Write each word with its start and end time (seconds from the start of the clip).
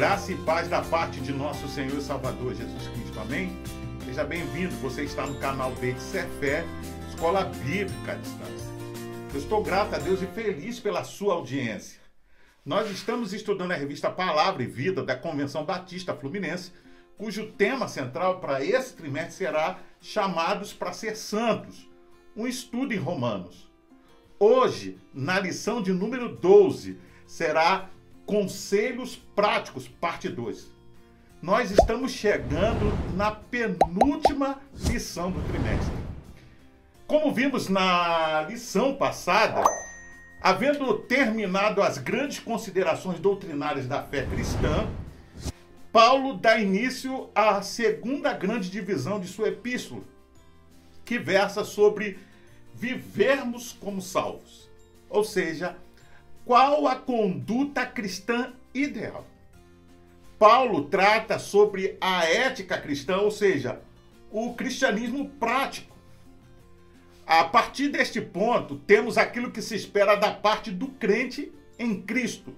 Graça 0.00 0.32
e 0.32 0.34
paz 0.34 0.66
da 0.66 0.80
parte 0.80 1.20
de 1.20 1.30
nosso 1.30 1.68
Senhor 1.68 1.98
e 1.98 2.00
Salvador 2.00 2.54
Jesus 2.54 2.88
Cristo. 2.88 3.20
Amém? 3.20 3.52
Seja 4.06 4.24
bem-vindo. 4.24 4.74
Você 4.76 5.02
está 5.02 5.26
no 5.26 5.38
canal 5.38 5.74
de 5.74 5.92
Ser 6.00 6.26
Fé, 6.40 6.64
Escola 7.10 7.44
Bíblica 7.44 8.12
à 8.12 8.14
Distância. 8.14 8.66
Eu 9.30 9.38
estou 9.38 9.62
grato 9.62 9.94
a 9.94 9.98
Deus 9.98 10.22
e 10.22 10.26
feliz 10.28 10.80
pela 10.80 11.04
sua 11.04 11.34
audiência. 11.34 12.00
Nós 12.64 12.90
estamos 12.90 13.34
estudando 13.34 13.72
a 13.72 13.76
revista 13.76 14.10
Palavra 14.10 14.62
e 14.62 14.66
Vida 14.66 15.02
da 15.02 15.14
Convenção 15.14 15.66
Batista 15.66 16.16
Fluminense, 16.16 16.72
cujo 17.18 17.52
tema 17.52 17.86
central 17.86 18.40
para 18.40 18.64
esse 18.64 18.94
trimestre 18.94 19.34
será 19.34 19.80
Chamados 20.00 20.72
para 20.72 20.94
Ser 20.94 21.14
Santos, 21.14 21.90
um 22.34 22.46
estudo 22.46 22.94
em 22.94 22.98
Romanos. 22.98 23.70
Hoje, 24.38 24.98
na 25.12 25.38
lição 25.38 25.82
de 25.82 25.92
número 25.92 26.34
12, 26.36 26.98
será 27.26 27.90
Conselhos 28.30 29.16
Práticos, 29.34 29.88
parte 29.88 30.28
2. 30.28 30.70
Nós 31.42 31.72
estamos 31.72 32.12
chegando 32.12 32.92
na 33.16 33.32
penúltima 33.32 34.60
lição 34.72 35.32
do 35.32 35.42
trimestre. 35.48 35.92
Como 37.08 37.34
vimos 37.34 37.68
na 37.68 38.42
lição 38.42 38.94
passada, 38.94 39.64
havendo 40.40 40.96
terminado 41.00 41.82
as 41.82 41.98
grandes 41.98 42.38
considerações 42.38 43.18
doutrinárias 43.18 43.88
da 43.88 44.00
fé 44.00 44.24
cristã, 44.26 44.88
Paulo 45.92 46.34
dá 46.34 46.56
início 46.56 47.30
à 47.34 47.60
segunda 47.62 48.32
grande 48.32 48.70
divisão 48.70 49.18
de 49.18 49.26
sua 49.26 49.48
epístola, 49.48 50.02
que 51.04 51.18
versa 51.18 51.64
sobre 51.64 52.16
vivermos 52.76 53.72
como 53.72 54.00
salvos. 54.00 54.70
Ou 55.08 55.24
seja, 55.24 55.76
qual 56.50 56.88
a 56.88 56.96
conduta 56.96 57.86
cristã 57.86 58.52
ideal? 58.74 59.24
Paulo 60.36 60.86
trata 60.86 61.38
sobre 61.38 61.96
a 62.00 62.24
ética 62.24 62.76
cristã, 62.76 63.18
ou 63.18 63.30
seja, 63.30 63.80
o 64.32 64.52
cristianismo 64.54 65.28
prático. 65.28 65.96
A 67.24 67.44
partir 67.44 67.86
deste 67.86 68.20
ponto, 68.20 68.74
temos 68.78 69.16
aquilo 69.16 69.52
que 69.52 69.62
se 69.62 69.76
espera 69.76 70.16
da 70.16 70.32
parte 70.32 70.72
do 70.72 70.88
crente 70.88 71.52
em 71.78 72.02
Cristo, 72.02 72.52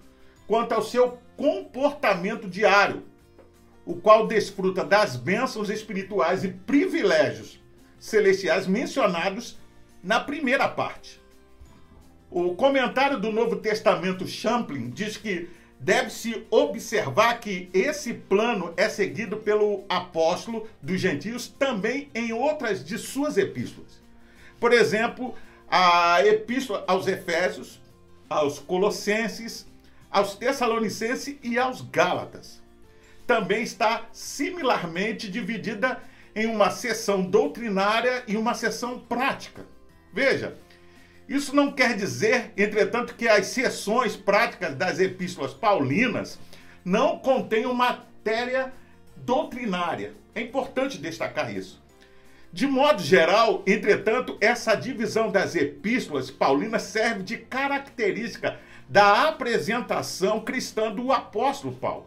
quanto 0.46 0.72
ao 0.72 0.80
seu 0.80 1.18
comportamento 1.36 2.48
diário, 2.48 3.02
o 3.84 3.96
qual 3.96 4.26
desfruta 4.26 4.82
das 4.82 5.16
bênçãos 5.16 5.68
espirituais 5.68 6.44
e 6.44 6.48
privilégios 6.48 7.60
celestiais 8.00 8.66
mencionados 8.66 9.58
na 10.02 10.18
primeira 10.18 10.66
parte. 10.66 11.21
O 12.34 12.54
comentário 12.54 13.20
do 13.20 13.30
Novo 13.30 13.56
Testamento 13.56 14.26
Champlin 14.26 14.88
diz 14.88 15.18
que 15.18 15.50
deve-se 15.78 16.46
observar 16.50 17.38
que 17.38 17.68
esse 17.74 18.14
plano 18.14 18.72
é 18.74 18.88
seguido 18.88 19.36
pelo 19.36 19.84
apóstolo 19.86 20.66
dos 20.80 20.98
gentios 20.98 21.46
também 21.46 22.08
em 22.14 22.32
outras 22.32 22.82
de 22.82 22.96
suas 22.96 23.36
epístolas. 23.36 24.00
Por 24.58 24.72
exemplo, 24.72 25.34
a 25.68 26.24
epístola 26.24 26.82
aos 26.86 27.06
Efésios, 27.06 27.78
aos 28.30 28.58
Colossenses, 28.58 29.66
aos 30.10 30.34
Tessalonicenses 30.34 31.36
e 31.42 31.58
aos 31.58 31.82
Gálatas. 31.82 32.62
Também 33.26 33.62
está 33.62 34.06
similarmente 34.10 35.30
dividida 35.30 36.00
em 36.34 36.46
uma 36.46 36.70
seção 36.70 37.20
doutrinária 37.20 38.24
e 38.26 38.38
uma 38.38 38.54
seção 38.54 39.00
prática. 39.00 39.66
Veja, 40.14 40.56
isso 41.32 41.56
não 41.56 41.72
quer 41.72 41.96
dizer, 41.96 42.52
entretanto, 42.58 43.14
que 43.14 43.26
as 43.26 43.46
sessões 43.46 44.14
práticas 44.14 44.74
das 44.74 45.00
epístolas 45.00 45.54
paulinas 45.54 46.38
não 46.84 47.18
contenham 47.18 47.72
matéria 47.72 48.70
doutrinária. 49.16 50.12
É 50.34 50.42
importante 50.42 50.98
destacar 50.98 51.54
isso. 51.54 51.82
De 52.52 52.66
modo 52.66 53.02
geral, 53.02 53.62
entretanto, 53.66 54.36
essa 54.42 54.74
divisão 54.74 55.30
das 55.30 55.56
epístolas 55.56 56.30
paulinas 56.30 56.82
serve 56.82 57.22
de 57.22 57.38
característica 57.38 58.58
da 58.86 59.28
apresentação 59.28 60.40
cristã 60.40 60.92
do 60.92 61.10
apóstolo 61.12 61.74
Paulo. 61.74 62.06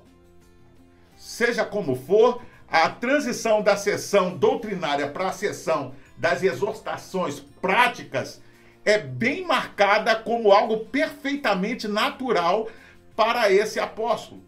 Seja 1.18 1.66
como 1.66 1.96
for, 1.96 2.44
a 2.68 2.90
transição 2.90 3.64
da 3.64 3.76
sessão 3.76 4.38
doutrinária 4.38 5.08
para 5.10 5.30
a 5.30 5.34
sessão 5.34 5.96
das 6.16 6.44
exortações 6.44 7.40
práticas 7.40 8.40
é 8.86 9.00
bem 9.00 9.46
marcada 9.46 10.16
como 10.16 10.52
algo 10.52 10.86
perfeitamente 10.86 11.88
natural 11.88 12.70
para 13.16 13.52
esse 13.52 13.80
apóstolo. 13.80 14.42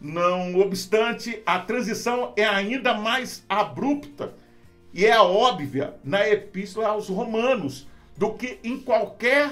Não 0.00 0.58
obstante, 0.58 1.40
a 1.46 1.60
transição 1.60 2.32
é 2.36 2.44
ainda 2.44 2.94
mais 2.94 3.44
abrupta 3.48 4.34
e 4.92 5.06
é 5.06 5.18
óbvia 5.20 5.94
na 6.02 6.28
epístola 6.28 6.88
aos 6.88 7.08
Romanos 7.08 7.86
do 8.16 8.34
que 8.34 8.58
em 8.64 8.80
qualquer 8.80 9.50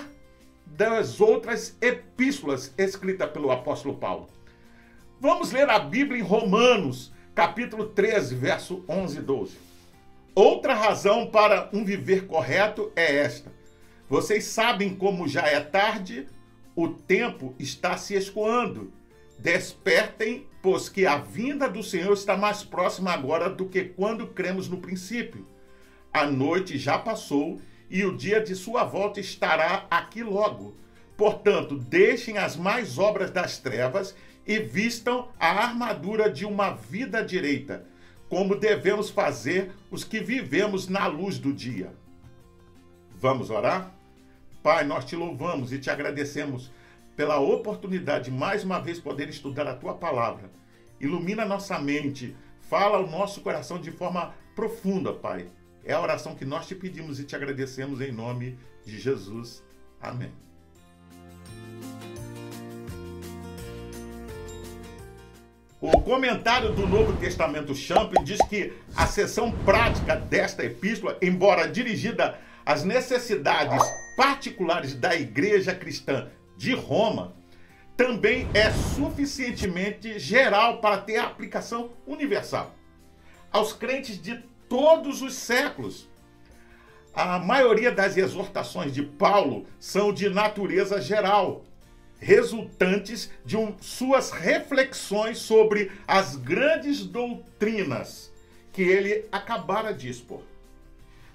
das 0.67 1.21
outras 1.21 1.77
epístolas 1.81 2.75
escritas 2.77 3.31
pelo 3.31 3.51
apóstolo 3.51 3.95
Paulo. 3.95 4.29
Vamos 5.21 5.53
ler 5.53 5.69
a 5.69 5.79
Bíblia 5.79 6.21
em 6.21 6.25
Romanos, 6.25 7.13
capítulo 7.35 7.87
13, 7.87 8.35
verso 8.35 8.85
11 8.89 9.19
e 9.19 9.23
12. 9.23 9.57
Outra 10.35 10.75
razão 10.75 11.27
para 11.27 11.69
um 11.73 11.85
viver 11.85 12.27
correto 12.27 12.93
é 12.95 13.17
esta: 13.17 13.58
vocês 14.09 14.45
sabem 14.45 14.95
como 14.95 15.29
já 15.29 15.47
é 15.47 15.61
tarde, 15.61 16.27
o 16.75 16.89
tempo 16.89 17.55
está 17.59 17.97
se 17.97 18.15
escoando. 18.15 18.91
Despertem, 19.39 20.47
pois 20.63 20.89
que 20.89 21.07
a 21.07 21.19
vinda 21.19 21.69
do 21.69 21.83
Senhor 21.83 22.13
está 22.13 22.37
mais 22.37 22.63
próxima 22.63 23.13
agora 23.13 23.51
do 23.51 23.67
que 23.67 23.85
quando 23.85 24.29
cremos 24.29 24.69
no 24.69 24.79
princípio. 24.79 25.47
A 26.13 26.25
noite 26.25 26.79
já 26.79 26.99
passou 26.99 27.61
e 27.91 28.05
o 28.05 28.17
dia 28.17 28.41
de 28.41 28.55
sua 28.55 28.85
volta 28.85 29.21
estará 29.21 29.87
aqui 29.91 30.23
logo. 30.23 30.75
Portanto, 31.17 31.77
deixem 31.77 32.39
as 32.39 32.57
mais 32.57 32.97
obras 32.97 33.31
das 33.31 33.59
trevas 33.59 34.15
e 34.47 34.59
vistam 34.59 35.29
a 35.39 35.49
armadura 35.49 36.31
de 36.31 36.47
uma 36.47 36.71
vida 36.71 37.23
direita, 37.23 37.85
como 38.29 38.57
devemos 38.57 39.11
fazer 39.11 39.73
os 39.91 40.05
que 40.05 40.21
vivemos 40.21 40.89
na 40.89 41.07
luz 41.07 41.39
do 41.39 41.53
dia. 41.53 41.93
Vamos 43.21 43.51
orar? 43.51 43.98
Pai, 44.69 44.85
nós 44.85 45.07
te 45.07 45.17
louvamos 45.17 45.73
e 45.73 45.79
te 45.79 45.89
agradecemos 45.89 46.71
pela 47.17 47.41
oportunidade 47.41 48.27
de 48.27 48.31
mais 48.31 48.65
uma 48.65 48.79
vez 48.79 49.01
poder 49.01 49.27
estudar 49.27 49.67
a 49.67 49.75
tua 49.75 49.95
palavra. 49.95 50.51
Ilumina 51.01 51.43
nossa 51.47 51.79
mente, 51.79 52.37
fala 52.69 52.99
ao 52.99 53.07
nosso 53.07 53.41
coração 53.41 53.81
de 53.81 53.91
forma 53.91 54.35
profunda, 54.55 55.11
Pai. 55.11 55.49
É 55.83 55.95
a 55.95 56.01
oração 56.03 56.35
que 56.35 56.45
nós 56.45 56.67
te 56.67 56.75
pedimos 56.75 57.19
e 57.19 57.25
te 57.25 57.35
agradecemos 57.35 58.03
em 58.03 58.13
nome 58.13 58.59
de 58.85 59.01
Jesus. 59.01 59.65
Amém. 60.03 60.31
O 65.81 65.99
comentário 66.03 66.75
do 66.75 66.87
Novo 66.87 67.17
Testamento 67.17 67.75
Champion 67.75 68.23
diz 68.23 68.39
que 68.43 68.75
a 68.95 69.07
seção 69.07 69.51
prática 69.65 70.15
desta 70.15 70.63
epístola, 70.63 71.17
embora 71.23 71.67
dirigida 71.67 72.39
às 72.67 72.85
necessidades 72.85 73.83
particulares 74.19 74.95
da 74.95 75.15
igreja 75.15 75.73
cristã 75.73 76.29
de 76.57 76.75
Roma, 76.75 77.37
também 77.97 78.49
é 78.53 78.69
suficientemente 78.73 80.19
geral 80.19 80.81
para 80.81 80.99
ter 80.99 81.19
aplicação 81.19 81.93
universal 82.05 82.75
aos 83.53 83.73
crentes 83.73 84.21
de 84.21 84.43
todos 84.69 85.23
os 85.23 85.35
séculos. 85.35 86.09
A 87.15 87.39
maioria 87.39 87.93
das 87.93 88.17
exortações 88.17 88.93
de 88.93 89.05
Paulo 89.05 89.67
são 89.79 90.13
de 90.13 90.29
natureza 90.29 91.01
geral, 91.01 91.65
resultantes 92.19 93.31
de 93.45 93.57
um, 93.57 93.73
suas 93.81 94.33
reflexões 94.33 95.39
sobre 95.39 95.93
as 96.09 96.35
grandes 96.35 97.07
doutrinas 97.07 98.33
que 98.73 98.83
ele 98.83 99.27
acabara 99.31 99.95
de 99.95 100.09
expor, 100.09 100.43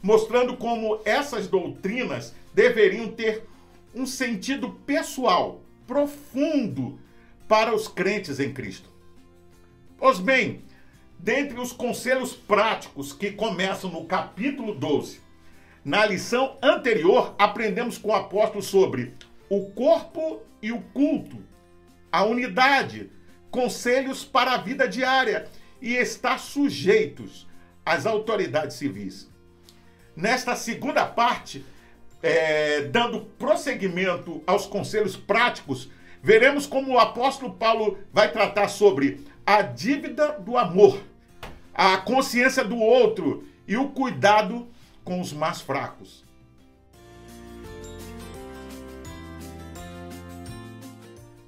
mostrando 0.04 0.58
como 0.58 1.00
essas 1.06 1.48
doutrinas 1.48 2.36
deveriam 2.54 3.08
ter 3.08 3.48
um 3.96 4.06
sentido 4.06 4.72
pessoal, 4.86 5.62
profundo 5.88 7.00
para 7.48 7.74
os 7.74 7.88
crentes 7.88 8.40
em 8.40 8.54
Cristo. 8.54 8.90
Pois 9.98 10.20
bem, 10.20 10.62
dentre 11.18 11.58
os 11.58 11.72
conselhos 11.72 12.34
práticos 12.34 13.14
que 13.14 13.32
começam 13.32 13.90
no 13.90 14.04
capítulo 14.04 14.76
12, 14.76 15.22
na 15.86 16.06
lição 16.06 16.58
anterior 16.62 17.34
aprendemos 17.40 17.98
com 17.98 18.10
o 18.10 18.16
apóstolo 18.16 18.62
sobre 18.62 19.14
o 19.50 19.72
corpo 19.72 20.42
e 20.62 20.72
o 20.72 20.82
culto, 20.94 21.38
a 22.12 22.26
unidade, 22.26 23.10
conselhos 23.50 24.26
para 24.26 24.54
a 24.54 24.58
vida 24.58 24.88
diária 24.88 25.48
e 25.82 25.94
estar 25.96 26.40
sujeitos 26.40 27.48
às 27.86 28.06
autoridades 28.06 28.76
civis. 28.78 29.33
Nesta 30.16 30.56
segunda 30.56 31.06
parte, 31.06 31.66
é, 32.22 32.82
dando 32.82 33.22
prosseguimento 33.38 34.44
aos 34.46 34.66
conselhos 34.66 35.18
práticos, 35.18 35.90
veremos 36.22 36.68
como 36.68 36.94
o 36.94 37.00
apóstolo 37.00 37.54
Paulo 37.54 37.98
vai 38.12 38.32
tratar 38.32 38.68
sobre 38.68 39.26
a 39.46 39.62
dívida 39.62 40.34
do 40.40 40.58
amor, 40.58 41.02
a 41.74 41.98
consciência 41.98 42.64
do 42.64 42.78
outro 42.78 43.44
e 43.68 43.76
o 43.76 43.90
cuidado 43.90 44.68
com 45.04 45.20
os 45.20 45.34
mais 45.34 45.62
fracos. 45.62 46.24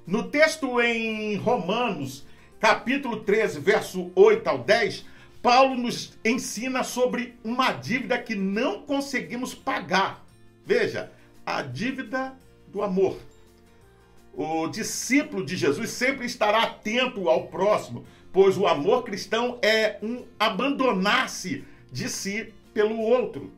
No 0.06 0.24
texto 0.24 0.80
em 0.80 1.36
Romanos, 1.36 2.24
capítulo 2.60 3.20
13, 3.20 3.60
verso 3.60 4.12
8 4.14 4.46
ao 4.46 4.58
10, 4.58 5.04
Paulo 5.46 5.76
nos 5.76 6.18
ensina 6.24 6.82
sobre 6.82 7.38
uma 7.44 7.70
dívida 7.70 8.18
que 8.18 8.34
não 8.34 8.82
conseguimos 8.82 9.54
pagar. 9.54 10.26
Veja, 10.64 11.12
a 11.46 11.62
dívida 11.62 12.34
do 12.66 12.82
amor. 12.82 13.16
O 14.34 14.66
discípulo 14.66 15.46
de 15.46 15.56
Jesus 15.56 15.90
sempre 15.90 16.26
estará 16.26 16.64
atento 16.64 17.30
ao 17.30 17.46
próximo, 17.46 18.04
pois 18.32 18.58
o 18.58 18.66
amor 18.66 19.04
cristão 19.04 19.60
é 19.62 19.98
um 20.02 20.24
abandonar-se 20.36 21.62
de 21.92 22.08
si 22.08 22.52
pelo 22.74 22.98
outro. 22.98 23.52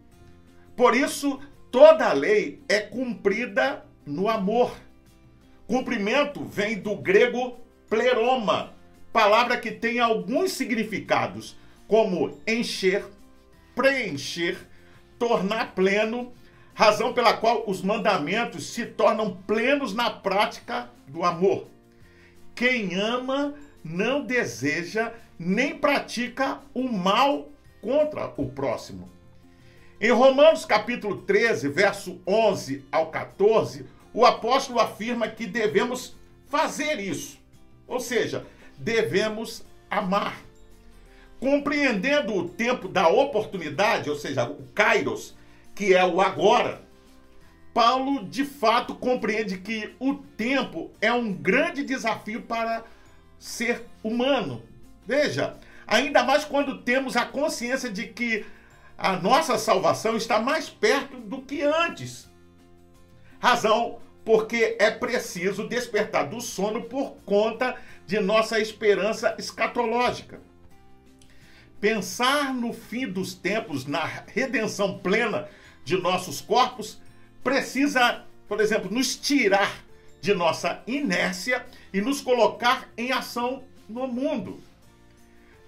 Por 0.77 0.95
isso, 0.95 1.41
toda 1.71 2.07
a 2.07 2.13
lei 2.13 2.61
é 2.69 2.81
cumprida 2.81 3.83
no 4.05 4.29
amor. 4.29 4.77
Cumprimento 5.67 6.45
vem 6.45 6.79
do 6.79 6.95
grego 6.97 7.59
pleroma, 7.89 8.75
palavra 9.11 9.57
que 9.57 9.71
tem 9.71 10.01
alguns 10.01 10.53
significados, 10.53 11.57
como 11.89 12.39
encher, 12.47 13.05
preencher, 13.75 14.59
tornar 15.19 15.75
pleno, 15.75 16.33
razão 16.75 17.13
pela 17.13 17.33
qual 17.33 17.65
os 17.67 17.83
mandamentos 17.83 18.73
se 18.73 18.87
tornam 18.87 19.35
plenos 19.47 19.95
na 19.95 20.11
prática 20.11 20.89
do 21.09 21.25
amor. 21.25 21.67
Quem 22.55 22.95
ama 22.95 23.55
não 23.83 24.23
deseja 24.23 25.13
nem 25.39 25.77
pratica 25.77 26.61
o 26.75 26.83
mal 26.83 27.49
contra 27.81 28.33
o 28.37 28.47
próximo. 28.47 29.09
Em 30.01 30.11
Romanos 30.13 30.65
capítulo 30.65 31.23
13, 31.23 31.69
verso 31.69 32.21
11 32.27 32.85
ao 32.93 33.11
14, 33.11 33.87
o 34.13 34.25
apóstolo 34.25 34.79
afirma 34.79 35.29
que 35.29 35.47
devemos 35.47 36.17
fazer 36.47 37.01
isso. 37.01 37.39
Ou 37.87 37.99
seja, 37.99 38.47
devemos 38.77 39.65
amar. 39.91 40.48
Compreendendo 41.41 42.35
o 42.35 42.49
tempo 42.49 42.89
da 42.89 43.09
oportunidade, 43.09 44.11
ou 44.11 44.17
seja, 44.17 44.49
o 44.49 44.63
kairos, 44.75 45.37
que 45.75 45.95
é 45.95 46.05
o 46.05 46.21
agora, 46.21 46.83
Paulo 47.73 48.25
de 48.25 48.45
fato 48.45 48.95
compreende 48.95 49.59
que 49.59 49.95
o 50.01 50.15
tempo 50.15 50.91
é 51.01 51.13
um 51.13 51.33
grande 51.33 51.85
desafio 51.85 52.43
para 52.43 52.83
ser 53.39 53.87
humano. 54.03 54.63
Veja, 55.07 55.57
ainda 55.87 56.25
mais 56.25 56.45
quando 56.45 56.83
temos 56.83 57.17
a 57.17 57.25
consciência 57.25 57.89
de 57.89 58.09
que 58.09 58.45
a 58.97 59.13
nossa 59.13 59.57
salvação 59.59 60.17
está 60.17 60.41
mais 60.41 60.69
perto 60.69 61.19
do 61.19 61.41
que 61.41 61.63
antes. 61.63 62.29
Razão 63.39 64.01
porque 64.25 64.77
é 64.79 64.91
preciso 64.91 65.67
despertar 65.67 66.29
do 66.29 66.41
sono 66.41 66.83
por 66.83 67.13
conta 67.25 67.77
de 68.07 68.21
nossa 68.21 68.59
esperança 68.59 69.35
escatológica. 69.39 70.41
Pensar 71.81 72.53
no 72.53 72.73
fim 72.73 73.07
dos 73.07 73.35
tempos, 73.35 73.87
na 73.87 74.05
redenção 74.05 74.99
plena 74.99 75.49
de 75.85 75.97
nossos 75.97 76.41
corpos, 76.41 77.01
precisa, 77.43 78.25
por 78.49 78.61
exemplo, 78.61 78.91
nos 78.91 79.17
tirar 79.17 79.85
de 80.21 80.35
nossa 80.35 80.83
inércia 80.87 81.65
e 81.93 82.01
nos 82.01 82.21
colocar 82.21 82.89
em 82.97 83.13
ação 83.13 83.63
no 83.89 84.07
mundo. 84.09 84.61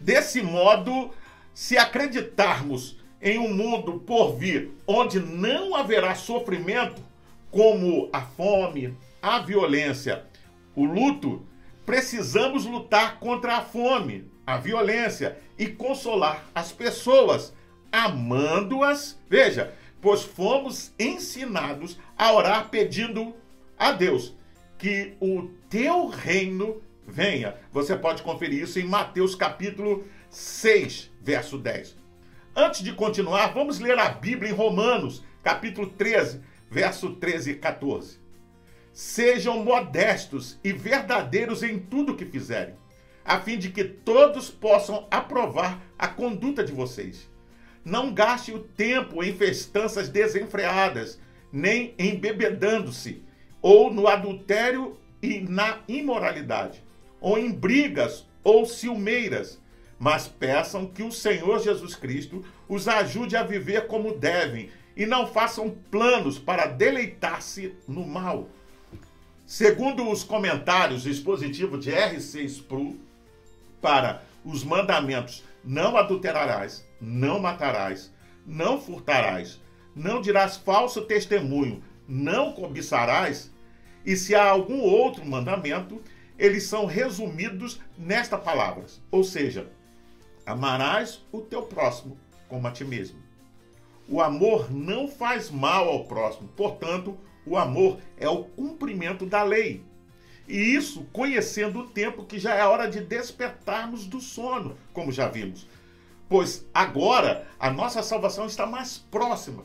Desse 0.00 0.42
modo, 0.42 1.10
se 1.54 1.78
acreditarmos 1.78 2.98
em 3.22 3.38
um 3.38 3.54
mundo 3.54 4.00
por 4.00 4.36
vir 4.36 4.70
onde 4.86 5.20
não 5.20 5.76
haverá 5.76 6.14
sofrimento, 6.14 7.02
como 7.50 8.08
a 8.12 8.22
fome, 8.22 8.96
a 9.20 9.40
violência, 9.40 10.24
o 10.74 10.84
luto, 10.84 11.44
precisamos 11.90 12.66
lutar 12.66 13.18
contra 13.18 13.56
a 13.56 13.62
fome, 13.62 14.30
a 14.46 14.56
violência 14.56 15.36
e 15.58 15.66
consolar 15.66 16.48
as 16.54 16.70
pessoas, 16.70 17.52
amando-as. 17.90 19.18
Veja, 19.28 19.74
pois 20.00 20.22
fomos 20.22 20.92
ensinados 20.96 21.98
a 22.16 22.32
orar 22.32 22.68
pedindo 22.68 23.34
a 23.76 23.90
Deus 23.90 24.36
que 24.78 25.16
o 25.20 25.50
teu 25.68 26.06
reino 26.06 26.80
venha. 27.04 27.56
Você 27.72 27.96
pode 27.96 28.22
conferir 28.22 28.62
isso 28.62 28.78
em 28.78 28.84
Mateus 28.84 29.34
capítulo 29.34 30.04
6, 30.30 31.10
verso 31.20 31.58
10. 31.58 31.96
Antes 32.54 32.84
de 32.84 32.92
continuar, 32.92 33.48
vamos 33.48 33.80
ler 33.80 33.98
a 33.98 34.10
Bíblia 34.10 34.52
em 34.52 34.54
Romanos, 34.54 35.24
capítulo 35.42 35.88
13, 35.88 36.40
verso 36.70 37.16
13 37.16 37.50
e 37.50 37.54
14. 37.56 38.19
Sejam 38.92 39.62
modestos 39.62 40.58
e 40.64 40.72
verdadeiros 40.72 41.62
em 41.62 41.78
tudo 41.78 42.16
que 42.16 42.24
fizerem, 42.24 42.74
a 43.24 43.40
fim 43.40 43.58
de 43.58 43.70
que 43.70 43.84
todos 43.84 44.50
possam 44.50 45.06
aprovar 45.10 45.80
a 45.98 46.08
conduta 46.08 46.64
de 46.64 46.72
vocês. 46.72 47.28
Não 47.84 48.12
gaste 48.12 48.52
o 48.52 48.58
tempo 48.58 49.22
em 49.22 49.32
festanças 49.32 50.08
desenfreadas, 50.08 51.18
nem 51.52 51.94
embebedando-se 51.98 53.22
ou 53.62 53.92
no 53.92 54.06
adultério 54.06 54.98
e 55.22 55.40
na 55.40 55.80
imoralidade, 55.86 56.82
ou 57.20 57.38
em 57.38 57.50
brigas 57.50 58.26
ou 58.42 58.64
ciumeiras, 58.64 59.60
mas 59.98 60.26
peçam 60.26 60.86
que 60.86 61.02
o 61.02 61.12
Senhor 61.12 61.60
Jesus 61.60 61.94
Cristo 61.94 62.42
os 62.68 62.88
ajude 62.88 63.36
a 63.36 63.42
viver 63.42 63.86
como 63.86 64.16
devem 64.16 64.70
e 64.96 65.04
não 65.04 65.26
façam 65.26 65.70
planos 65.90 66.38
para 66.38 66.66
deleitar-se 66.66 67.74
no 67.86 68.06
mal. 68.06 68.48
Segundo 69.50 70.08
os 70.08 70.22
comentários 70.22 71.06
expositivos 71.06 71.84
de 71.84 71.90
R6 71.90 72.44
Spru, 72.44 73.00
para 73.82 74.22
os 74.44 74.62
mandamentos 74.62 75.42
não 75.64 75.96
adulterarás, 75.96 76.86
não 77.00 77.40
matarás, 77.40 78.14
não 78.46 78.80
furtarás, 78.80 79.60
não 79.92 80.20
dirás 80.20 80.56
falso 80.56 81.02
testemunho, 81.02 81.82
não 82.06 82.52
cobiçarás, 82.52 83.50
e 84.06 84.16
se 84.16 84.36
há 84.36 84.48
algum 84.48 84.82
outro 84.82 85.26
mandamento, 85.26 86.00
eles 86.38 86.62
são 86.62 86.86
resumidos 86.86 87.80
nesta 87.98 88.38
palavras, 88.38 89.02
ou 89.10 89.24
seja, 89.24 89.68
amarás 90.46 91.26
o 91.32 91.40
teu 91.40 91.62
próximo 91.62 92.16
como 92.48 92.68
a 92.68 92.70
ti 92.70 92.84
mesmo. 92.84 93.18
O 94.08 94.22
amor 94.22 94.70
não 94.70 95.08
faz 95.08 95.50
mal 95.50 95.88
ao 95.88 96.04
próximo, 96.04 96.48
portanto, 96.56 97.18
o 97.46 97.56
amor 97.56 97.98
é 98.16 98.28
o 98.28 98.44
cumprimento 98.44 99.26
da 99.26 99.42
lei. 99.42 99.82
E 100.48 100.56
isso 100.56 101.06
conhecendo 101.12 101.80
o 101.80 101.86
tempo 101.86 102.24
que 102.24 102.38
já 102.38 102.54
é 102.54 102.64
hora 102.64 102.88
de 102.88 103.00
despertarmos 103.00 104.06
do 104.06 104.20
sono, 104.20 104.76
como 104.92 105.12
já 105.12 105.28
vimos. 105.28 105.66
Pois 106.28 106.66
agora 106.72 107.46
a 107.58 107.70
nossa 107.70 108.02
salvação 108.02 108.46
está 108.46 108.66
mais 108.66 108.98
próxima 108.98 109.64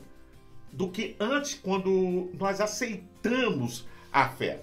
do 0.72 0.88
que 0.90 1.16
antes, 1.18 1.54
quando 1.54 2.30
nós 2.38 2.60
aceitamos 2.60 3.86
a 4.12 4.28
fé. 4.28 4.60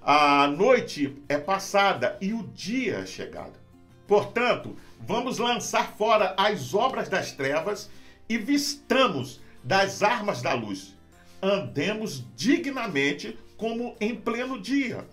A 0.00 0.46
noite 0.46 1.16
é 1.28 1.38
passada 1.38 2.18
e 2.20 2.32
o 2.32 2.42
dia 2.48 2.98
é 2.98 3.06
chegado. 3.06 3.58
Portanto, 4.06 4.76
vamos 5.00 5.38
lançar 5.38 5.92
fora 5.96 6.34
as 6.36 6.74
obras 6.74 7.08
das 7.08 7.32
trevas 7.32 7.88
e 8.28 8.36
vistamos 8.36 9.40
das 9.62 10.02
armas 10.02 10.42
da 10.42 10.54
luz. 10.54 10.96
Andemos 11.42 12.24
dignamente 12.36 13.38
como 13.56 13.96
em 14.00 14.14
pleno 14.14 14.60
dia. 14.60 15.06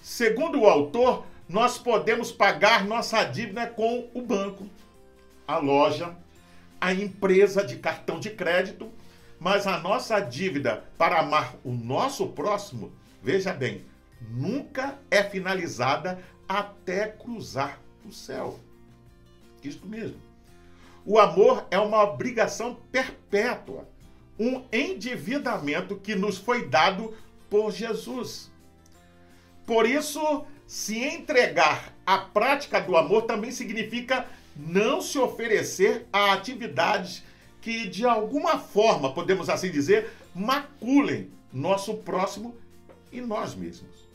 Segundo 0.00 0.60
o 0.60 0.66
autor, 0.66 1.26
nós 1.48 1.78
podemos 1.78 2.32
pagar 2.32 2.84
nossa 2.84 3.22
dívida 3.24 3.66
com 3.66 4.08
o 4.14 4.22
banco, 4.22 4.68
a 5.46 5.58
loja, 5.58 6.16
a 6.80 6.92
empresa 6.92 7.64
de 7.64 7.76
cartão 7.76 8.18
de 8.18 8.30
crédito 8.30 8.90
mas 9.38 9.66
a 9.66 9.78
nossa 9.78 10.20
dívida 10.20 10.84
para 10.96 11.20
amar 11.20 11.56
o 11.64 11.72
nosso 11.72 12.28
próximo, 12.28 12.92
veja 13.22 13.52
bem, 13.52 13.84
nunca 14.20 14.98
é 15.10 15.22
finalizada 15.22 16.18
até 16.48 17.08
cruzar 17.08 17.80
o 18.04 18.12
céu. 18.12 18.58
Isto 19.62 19.86
mesmo. 19.86 20.20
O 21.04 21.18
amor 21.18 21.66
é 21.70 21.78
uma 21.78 22.02
obrigação 22.02 22.78
perpétua, 22.90 23.88
um 24.38 24.62
endividamento 24.72 25.96
que 25.96 26.14
nos 26.14 26.38
foi 26.38 26.68
dado 26.68 27.14
por 27.48 27.72
Jesus. 27.72 28.50
Por 29.64 29.86
isso, 29.86 30.44
se 30.66 30.98
entregar 30.98 31.92
à 32.04 32.18
prática 32.18 32.80
do 32.80 32.96
amor 32.96 33.22
também 33.22 33.50
significa 33.50 34.26
não 34.56 35.00
se 35.00 35.18
oferecer 35.18 36.06
a 36.12 36.32
atividades 36.32 37.22
que 37.60 37.88
de 37.88 38.06
alguma 38.06 38.58
forma, 38.58 39.12
podemos 39.12 39.48
assim 39.48 39.70
dizer, 39.70 40.10
maculem 40.34 41.30
nosso 41.52 41.94
próximo 41.94 42.56
e 43.10 43.20
nós 43.20 43.54
mesmos. 43.54 44.06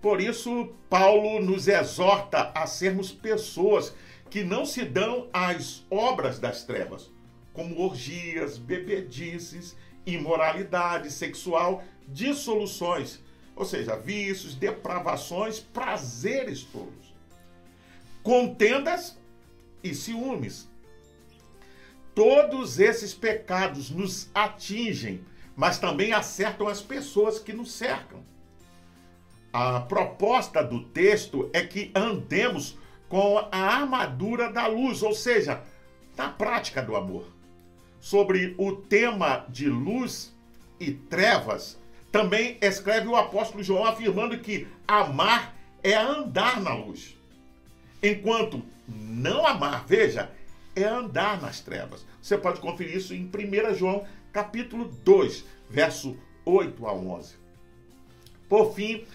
Por 0.00 0.20
isso, 0.20 0.68
Paulo 0.88 1.40
nos 1.40 1.66
exorta 1.66 2.52
a 2.54 2.66
sermos 2.66 3.10
pessoas 3.10 3.94
que 4.30 4.44
não 4.44 4.66
se 4.66 4.84
dão 4.84 5.28
às 5.32 5.82
obras 5.90 6.38
das 6.38 6.62
trevas, 6.62 7.10
como 7.54 7.80
orgias, 7.80 8.58
bebedices, 8.58 9.74
imoralidade 10.04 11.10
sexual, 11.10 11.82
dissoluções, 12.06 13.20
ou 13.56 13.64
seja, 13.64 13.96
vícios, 13.96 14.54
depravações, 14.54 15.60
prazeres 15.60 16.64
tolos, 16.64 17.14
contendas 18.22 19.16
e 19.82 19.94
ciúmes. 19.94 20.68
Todos 22.14 22.78
esses 22.78 23.14
pecados 23.14 23.90
nos 23.90 24.28
atingem, 24.34 25.24
mas 25.56 25.78
também 25.78 26.12
acertam 26.12 26.68
as 26.68 26.82
pessoas 26.82 27.38
que 27.38 27.52
nos 27.52 27.72
cercam. 27.72 28.22
A 29.52 29.80
proposta 29.80 30.62
do 30.62 30.82
texto 30.82 31.48
é 31.52 31.64
que 31.64 31.92
andemos 31.94 32.76
com 33.08 33.38
a 33.38 33.56
armadura 33.56 34.52
da 34.52 34.66
luz, 34.66 35.02
ou 35.02 35.14
seja, 35.14 35.62
na 36.16 36.28
prática 36.28 36.82
do 36.82 36.96
amor. 36.96 37.33
Sobre 38.04 38.54
o 38.58 38.70
tema 38.70 39.46
de 39.48 39.66
luz 39.66 40.30
e 40.78 40.92
trevas, 40.92 41.78
também 42.12 42.58
escreve 42.60 43.08
o 43.08 43.16
apóstolo 43.16 43.64
João 43.64 43.86
afirmando 43.86 44.38
que 44.40 44.66
amar 44.86 45.56
é 45.82 45.94
andar 45.94 46.60
na 46.60 46.74
luz. 46.74 47.16
Enquanto 48.02 48.62
não 48.86 49.46
amar, 49.46 49.86
veja, 49.86 50.30
é 50.76 50.84
andar 50.84 51.40
nas 51.40 51.60
trevas. 51.60 52.04
Você 52.20 52.36
pode 52.36 52.60
conferir 52.60 52.94
isso 52.94 53.14
em 53.14 53.24
1 53.24 53.74
João, 53.74 54.06
capítulo 54.30 54.84
2, 55.02 55.42
verso 55.70 56.14
8 56.44 56.86
a 56.86 56.92
11. 56.92 57.36
Por 58.50 58.74
fim, 58.74 59.06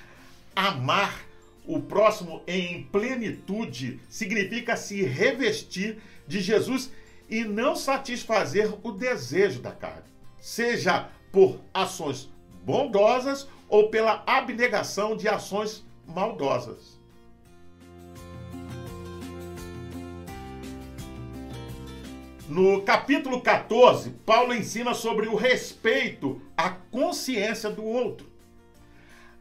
amar 0.55 1.27
o 1.63 1.79
próximo 1.79 2.41
em 2.47 2.81
plenitude 2.85 3.99
significa 4.09 4.75
se 4.75 5.03
revestir 5.03 5.99
de 6.27 6.41
Jesus 6.41 6.91
e 7.29 7.43
não 7.43 7.75
satisfazer 7.75 8.73
o 8.83 8.91
desejo 8.91 9.61
da 9.61 9.71
carne, 9.71 10.09
seja 10.39 11.09
por 11.31 11.59
ações 11.73 12.29
bondosas 12.63 13.47
ou 13.67 13.89
pela 13.89 14.23
abnegação 14.25 15.15
de 15.15 15.27
ações 15.27 15.85
maldosas. 16.07 16.99
No 22.47 22.81
capítulo 22.81 23.41
14, 23.41 24.09
Paulo 24.25 24.55
ensina 24.55 24.95
sobre 24.95 25.27
o 25.27 25.35
respeito 25.35 26.41
à 26.57 26.71
consciência 26.71 27.69
do 27.69 27.85
outro. 27.85 28.27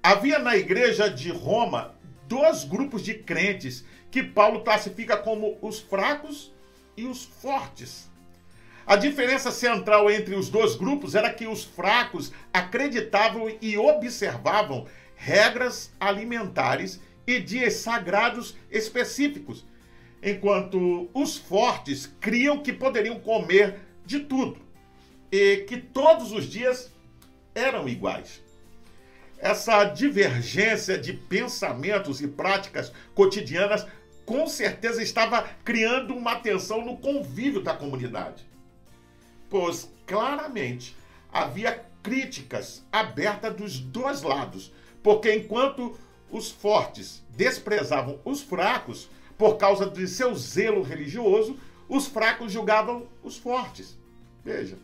Havia 0.03 0.39
na 0.39 0.55
igreja 0.59 1.09
de 1.09 1.31
Roma 1.31 1.95
dois 2.27 2.65
grupos 2.65 3.03
de 3.03 3.15
crentes 3.15 3.83
que 4.11 4.23
Paulo 4.23 4.61
classifica 4.61 5.17
como 5.17 5.57
os 5.63 5.81
fracos 5.81 6.53
e 6.99 7.07
os 7.07 7.25
fortes. 7.25 8.11
A 8.85 8.97
diferença 8.97 9.53
central 9.53 10.11
entre 10.11 10.35
os 10.35 10.49
dois 10.49 10.75
grupos 10.75 11.15
era 11.15 11.33
que 11.33 11.47
os 11.47 11.63
fracos 11.63 12.33
acreditavam 12.53 13.55
e 13.61 13.79
observavam 13.79 14.87
regras 15.15 15.93
alimentares 16.01 17.01
e 17.27 17.39
dias 17.39 17.75
sagrados 17.75 18.57
específicos, 18.71 19.65
enquanto 20.23 21.09
os 21.15 21.37
fortes 21.37 22.13
criam 22.21 22.59
que 22.59 22.73
poderiam 22.73 23.21
comer 23.21 23.79
de 24.05 24.21
tudo 24.21 24.59
e 25.31 25.59
que 25.69 25.77
todos 25.77 26.33
os 26.33 26.47
dias 26.47 26.93
eram 27.55 27.89
iguais. 27.89 28.43
Essa 29.39 29.85
divergência 29.85 30.99
de 30.99 31.13
pensamentos 31.13 32.21
e 32.21 32.27
práticas 32.27 32.93
cotidianas 33.15 33.87
com 34.29 34.47
certeza 34.47 35.03
estava 35.03 35.43
criando 35.65 36.15
uma 36.15 36.37
tensão 36.37 36.85
no 36.85 36.97
convívio 36.99 37.61
da 37.61 37.75
comunidade 37.75 38.47
pois 39.49 39.91
claramente 40.07 40.97
havia 41.33 41.85
críticas 42.03 42.85
abertas 42.93 43.55
dos 43.55 43.79
dois 43.79 44.23
lados, 44.23 44.73
porque 45.03 45.35
enquanto 45.35 45.97
os 46.31 46.51
fortes 46.51 47.23
desprezavam 47.31 48.19
os 48.25 48.43
fracos 48.43 49.11
por 49.37 49.57
causa 49.57 49.89
de 49.89 50.07
seu 50.07 50.35
zelo 50.35 50.83
religioso, 50.83 51.59
os 51.89 52.07
fracos 52.07 52.53
julgavam 52.53 53.07
os 53.23 53.39
fortes. 53.39 53.97
Veja, 54.45 54.77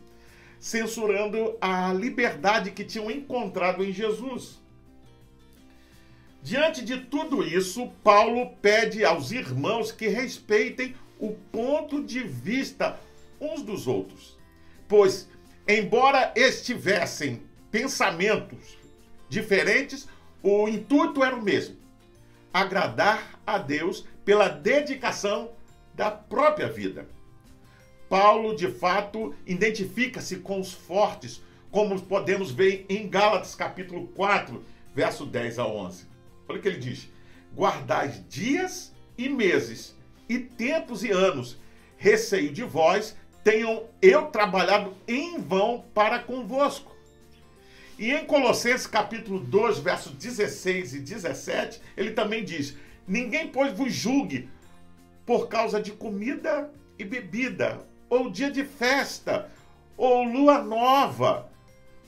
censurando 0.59 1.55
a 1.59 1.93
liberdade 1.93 2.71
que 2.71 2.83
tinham 2.83 3.11
encontrado 3.11 3.83
em 3.83 3.91
Jesus. 3.91 4.59
Diante 6.45 6.85
de 6.85 6.97
tudo 7.01 7.43
isso, 7.43 7.91
Paulo 8.03 8.51
pede 8.61 9.03
aos 9.03 9.31
irmãos 9.31 9.91
que 9.91 10.07
respeitem 10.07 10.95
o 11.19 11.31
ponto 11.31 12.03
de 12.03 12.19
vista 12.19 12.99
uns 13.41 13.63
dos 13.63 13.87
outros 13.87 14.35
pois, 14.87 15.27
embora 15.67 16.31
estivessem 16.35 17.41
pensamentos 17.71 18.77
diferentes, 19.27 20.07
o 20.41 20.67
intuito 20.67 21.23
era 21.23 21.35
o 21.35 21.41
mesmo: 21.41 21.75
agradar 22.53 23.39
a 23.45 23.57
Deus 23.57 24.05
pela 24.23 24.47
dedicação 24.47 25.51
da 25.93 26.11
própria 26.11 26.69
vida. 26.69 27.07
Paulo, 28.07 28.55
de 28.55 28.67
fato, 28.67 29.33
identifica-se 29.45 30.37
com 30.37 30.59
os 30.59 30.71
fortes, 30.71 31.41
como 31.71 31.99
podemos 32.01 32.51
ver 32.51 32.85
em 32.87 33.09
Gálatas 33.09 33.55
capítulo 33.55 34.07
4, 34.09 34.63
verso 34.93 35.25
10 35.25 35.59
a 35.59 35.67
11. 35.67 36.14
Olha 36.47 36.59
o 36.59 36.61
que 36.61 36.67
ele 36.67 36.79
diz: 36.79 37.09
Guardai 37.55 38.09
dias 38.29 38.93
e 39.17 39.29
meses, 39.29 39.95
e 40.27 40.39
tempos 40.39 41.03
e 41.03 41.11
anos, 41.11 41.57
receio 41.97 42.51
de 42.51 42.63
vós 42.63 43.15
tenham 43.43 43.83
eu 44.01 44.23
trabalhado 44.27 44.93
em 45.07 45.39
vão 45.39 45.85
para 45.93 46.19
convosco. 46.19 46.95
E 47.97 48.11
em 48.11 48.25
Colossenses 48.25 48.87
capítulo 48.87 49.39
2, 49.39 49.79
versos 49.79 50.11
16 50.13 50.95
e 50.95 50.99
17, 50.99 51.81
ele 51.95 52.11
também 52.11 52.43
diz: 52.43 52.75
Ninguém, 53.07 53.47
pois, 53.47 53.71
vos 53.71 53.93
julgue 53.93 54.49
por 55.25 55.47
causa 55.47 55.81
de 55.81 55.91
comida 55.91 56.71
e 56.99 57.03
bebida, 57.03 57.79
ou 58.09 58.29
dia 58.29 58.51
de 58.51 58.63
festa, 58.63 59.49
ou 59.97 60.23
lua 60.23 60.61
nova, 60.61 61.49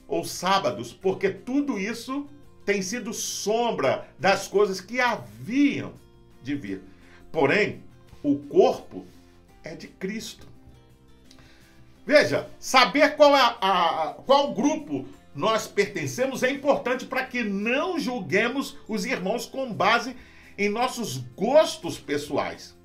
ou 0.07 0.23
sábados, 0.23 0.91
porque 0.91 1.29
tudo 1.29 1.79
isso 1.79 2.27
tem 2.67 2.81
sido 2.81 3.13
sombra 3.13 4.05
das 4.19 4.45
coisas 4.45 4.81
que 4.81 4.99
haviam 4.99 5.93
de 6.43 6.53
vir. 6.53 6.81
Porém, 7.31 7.81
o 8.21 8.35
corpo 8.39 9.05
é 9.63 9.73
de 9.73 9.87
Cristo. 9.87 10.45
Veja, 12.05 12.49
saber 12.59 13.15
qual, 13.15 13.33
é 13.33 13.39
a, 13.39 13.47
a, 13.61 14.13
qual 14.25 14.53
grupo 14.53 15.07
nós 15.33 15.65
pertencemos 15.65 16.43
é 16.43 16.51
importante 16.51 17.05
para 17.05 17.25
que 17.25 17.41
não 17.41 17.97
julguemos 17.97 18.75
os 18.85 19.05
irmãos 19.05 19.45
com 19.45 19.71
base 19.71 20.13
em 20.57 20.67
nossos 20.67 21.19
gostos 21.37 21.97
pessoais. 21.97 22.75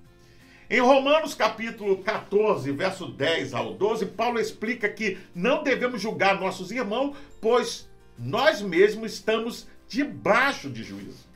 Em 0.71 0.79
Romanos 0.81 1.35
capítulo 1.35 1.99
14, 2.05 2.71
verso 2.71 3.09
10 3.09 3.53
ao 3.53 3.75
12, 3.75 4.07
Paulo 4.07 4.39
explica 4.39 4.89
que 4.89 5.19
não 5.35 5.65
devemos 5.65 6.01
julgar 6.01 6.39
nossos 6.39 6.71
irmãos, 6.71 7.17
pois 7.41 7.91
nós 8.19 8.63
mesmos 8.63 9.15
estamos 9.15 9.67
debaixo 9.93 10.71
de 10.71 10.83
juízo. 10.83 11.29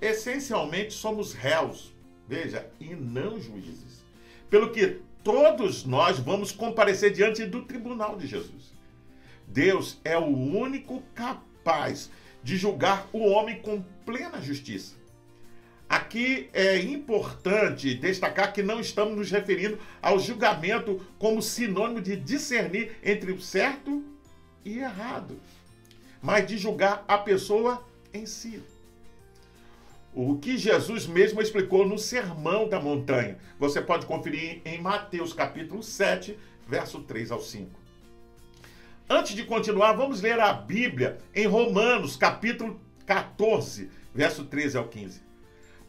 Essencialmente 0.00 0.94
somos 0.94 1.32
réus, 1.32 1.92
veja, 2.28 2.70
e 2.78 2.94
não 2.94 3.40
juízes. 3.40 4.04
Pelo 4.48 4.70
que 4.70 5.00
todos 5.24 5.84
nós 5.84 6.20
vamos 6.20 6.52
comparecer 6.52 7.12
diante 7.12 7.44
do 7.44 7.62
tribunal 7.62 8.16
de 8.16 8.28
Jesus. 8.28 8.72
Deus 9.48 9.98
é 10.04 10.16
o 10.16 10.24
único 10.26 11.02
capaz 11.16 12.10
de 12.44 12.56
julgar 12.56 13.08
o 13.12 13.26
homem 13.26 13.60
com 13.60 13.82
plena 14.06 14.40
justiça. 14.40 14.94
Aqui 15.88 16.48
é 16.52 16.78
importante 16.78 17.92
destacar 17.94 18.52
que 18.52 18.62
não 18.62 18.80
estamos 18.80 19.16
nos 19.16 19.30
referindo 19.32 19.80
ao 20.00 20.18
julgamento 20.18 21.04
como 21.18 21.42
sinônimo 21.42 22.00
de 22.00 22.16
discernir 22.16 22.96
entre 23.02 23.32
o 23.32 23.40
certo 23.40 24.02
e 24.64 24.78
errado, 24.78 25.38
mas 26.22 26.46
de 26.46 26.56
julgar 26.56 27.04
a 27.08 27.18
pessoa 27.18 27.84
em 28.14 28.24
si. 28.24 28.62
O 30.14 30.36
que 30.36 30.56
Jesus 30.56 31.06
mesmo 31.06 31.40
explicou 31.42 31.86
no 31.86 31.98
Sermão 31.98 32.68
da 32.68 32.78
Montanha. 32.78 33.38
Você 33.58 33.80
pode 33.80 34.06
conferir 34.06 34.60
em 34.64 34.80
Mateus 34.80 35.32
capítulo 35.32 35.82
7, 35.82 36.38
verso 36.68 37.00
3 37.00 37.32
ao 37.32 37.40
5. 37.40 37.70
Antes 39.08 39.34
de 39.34 39.44
continuar, 39.44 39.94
vamos 39.94 40.20
ler 40.20 40.38
a 40.38 40.52
Bíblia 40.52 41.18
em 41.34 41.46
Romanos 41.46 42.16
capítulo 42.16 42.80
14, 43.06 43.90
verso 44.14 44.44
13 44.44 44.78
ao 44.78 44.88
15. 44.88 45.20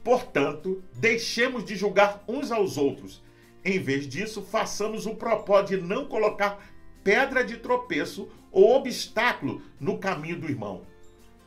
Portanto, 0.03 0.83
deixemos 0.93 1.63
de 1.63 1.75
julgar 1.75 2.23
uns 2.27 2.51
aos 2.51 2.77
outros. 2.77 3.21
Em 3.63 3.79
vez 3.79 4.07
disso, 4.07 4.41
façamos 4.41 5.05
o 5.05 5.15
propósito 5.15 5.77
de 5.77 5.85
não 5.85 6.05
colocar 6.05 6.65
pedra 7.03 7.43
de 7.43 7.57
tropeço 7.57 8.29
ou 8.53 8.75
obstáculo 8.75 9.61
no 9.79 9.97
caminho 9.97 10.39
do 10.39 10.47
irmão 10.47 10.83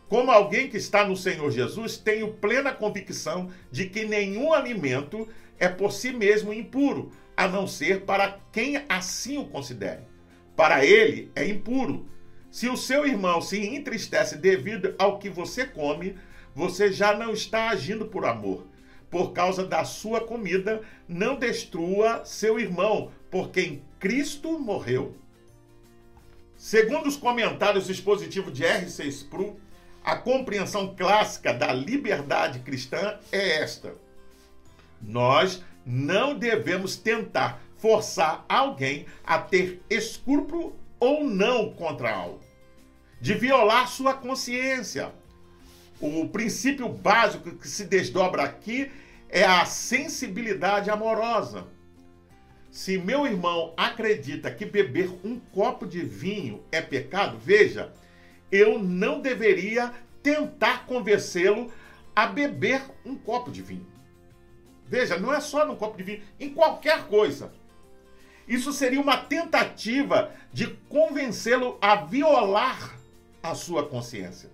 Como 0.09 0.31
alguém 0.31 0.69
que 0.69 0.77
está 0.77 1.07
no 1.07 1.17
Senhor 1.17 1.51
Jesus, 1.51 1.97
tenho 1.97 2.35
plena 2.35 2.73
convicção 2.73 3.51
de 3.71 3.87
que 3.87 4.05
nenhum 4.05 4.53
alimento 4.53 5.27
é 5.59 5.69
por 5.69 5.93
si 5.93 6.13
mesmo 6.13 6.53
impuro, 6.53 7.11
a 7.37 7.49
não 7.49 7.67
ser 7.67 8.03
para 8.03 8.39
quem 8.53 8.83
assim 8.89 9.39
o 9.39 9.47
considere. 9.47 10.03
Para 10.55 10.85
ele 10.85 11.31
é 11.35 11.47
impuro. 11.47 12.07
Se 12.51 12.69
o 12.69 12.77
seu 12.77 13.07
irmão 13.07 13.41
se 13.41 13.59
entristece 13.59 14.37
devido 14.37 14.95
ao 14.99 15.19
que 15.19 15.29
você 15.29 15.67
come, 15.67 16.17
você 16.55 16.91
já 16.91 17.15
não 17.15 17.33
está 17.33 17.69
agindo 17.69 18.07
por 18.07 18.25
amor. 18.25 18.67
Por 19.11 19.33
causa 19.33 19.65
da 19.65 19.85
sua 19.85 20.21
comida, 20.21 20.81
não 21.07 21.37
destrua 21.37 22.25
seu 22.25 22.59
irmão, 22.59 23.11
por 23.31 23.51
quem 23.51 23.83
Cristo 23.99 24.59
morreu. 24.59 25.15
Segundo 26.57 27.07
os 27.07 27.17
comentários 27.17 27.91
expositivos 27.91 28.53
de 28.53 28.65
R6 28.65 29.29
Pro, 29.29 29.61
a 30.03 30.17
compreensão 30.17 30.95
clássica 30.95 31.53
da 31.53 31.73
liberdade 31.73 32.61
cristã 32.61 33.19
é 33.31 33.63
esta: 33.63 33.95
nós 35.03 35.63
não 35.85 36.37
devemos 36.37 36.97
tentar 36.97 37.61
forçar 37.77 38.45
alguém 38.49 39.07
a 39.25 39.39
ter 39.39 39.83
escrúpulo 39.91 40.75
ou 40.99 41.25
não 41.25 41.73
contra 41.73 42.15
algo, 42.15 42.41
de 43.21 43.35
violar 43.35 43.89
sua 43.89 44.15
consciência. 44.15 45.13
O 46.01 46.29
princípio 46.29 46.89
básico 46.89 47.51
que 47.57 47.69
se 47.69 47.85
desdobra 47.85 48.43
aqui 48.43 48.91
é 49.29 49.45
a 49.45 49.65
sensibilidade 49.65 50.91
amorosa. 50.91 51.67
Se 52.71 52.99
meu 52.99 53.27
irmão 53.27 53.73
acredita 53.77 54.51
que 54.51 54.67
beber 54.67 55.11
um 55.25 55.39
copo 55.39 55.87
de 55.87 56.01
vinho 56.01 56.63
é 56.71 56.81
pecado, 56.81 57.39
veja, 57.39 57.93
eu 58.51 58.79
não 58.79 59.21
deveria 59.21 59.93
tentar 60.23 60.87
convencê-lo 60.87 61.73
a 62.15 62.27
beber 62.27 62.83
um 63.05 63.15
copo 63.15 63.51
de 63.51 63.63
vinho. 63.63 63.87
Veja, 64.89 65.19
não 65.19 65.33
é 65.33 65.41
só 65.41 65.67
num 65.67 65.77
copo 65.77 65.97
de 65.97 66.03
vinho, 66.03 66.23
em 66.39 66.53
qualquer 66.53 67.07
coisa. 67.07 67.53
Isso 68.47 68.73
seria 68.73 69.01
uma 69.01 69.17
tentativa 69.17 70.31
de 70.53 70.69
convencê-lo 70.89 71.77
a 71.81 71.97
violar 71.97 72.97
a 73.43 73.55
sua 73.55 73.87
consciência. 73.87 74.51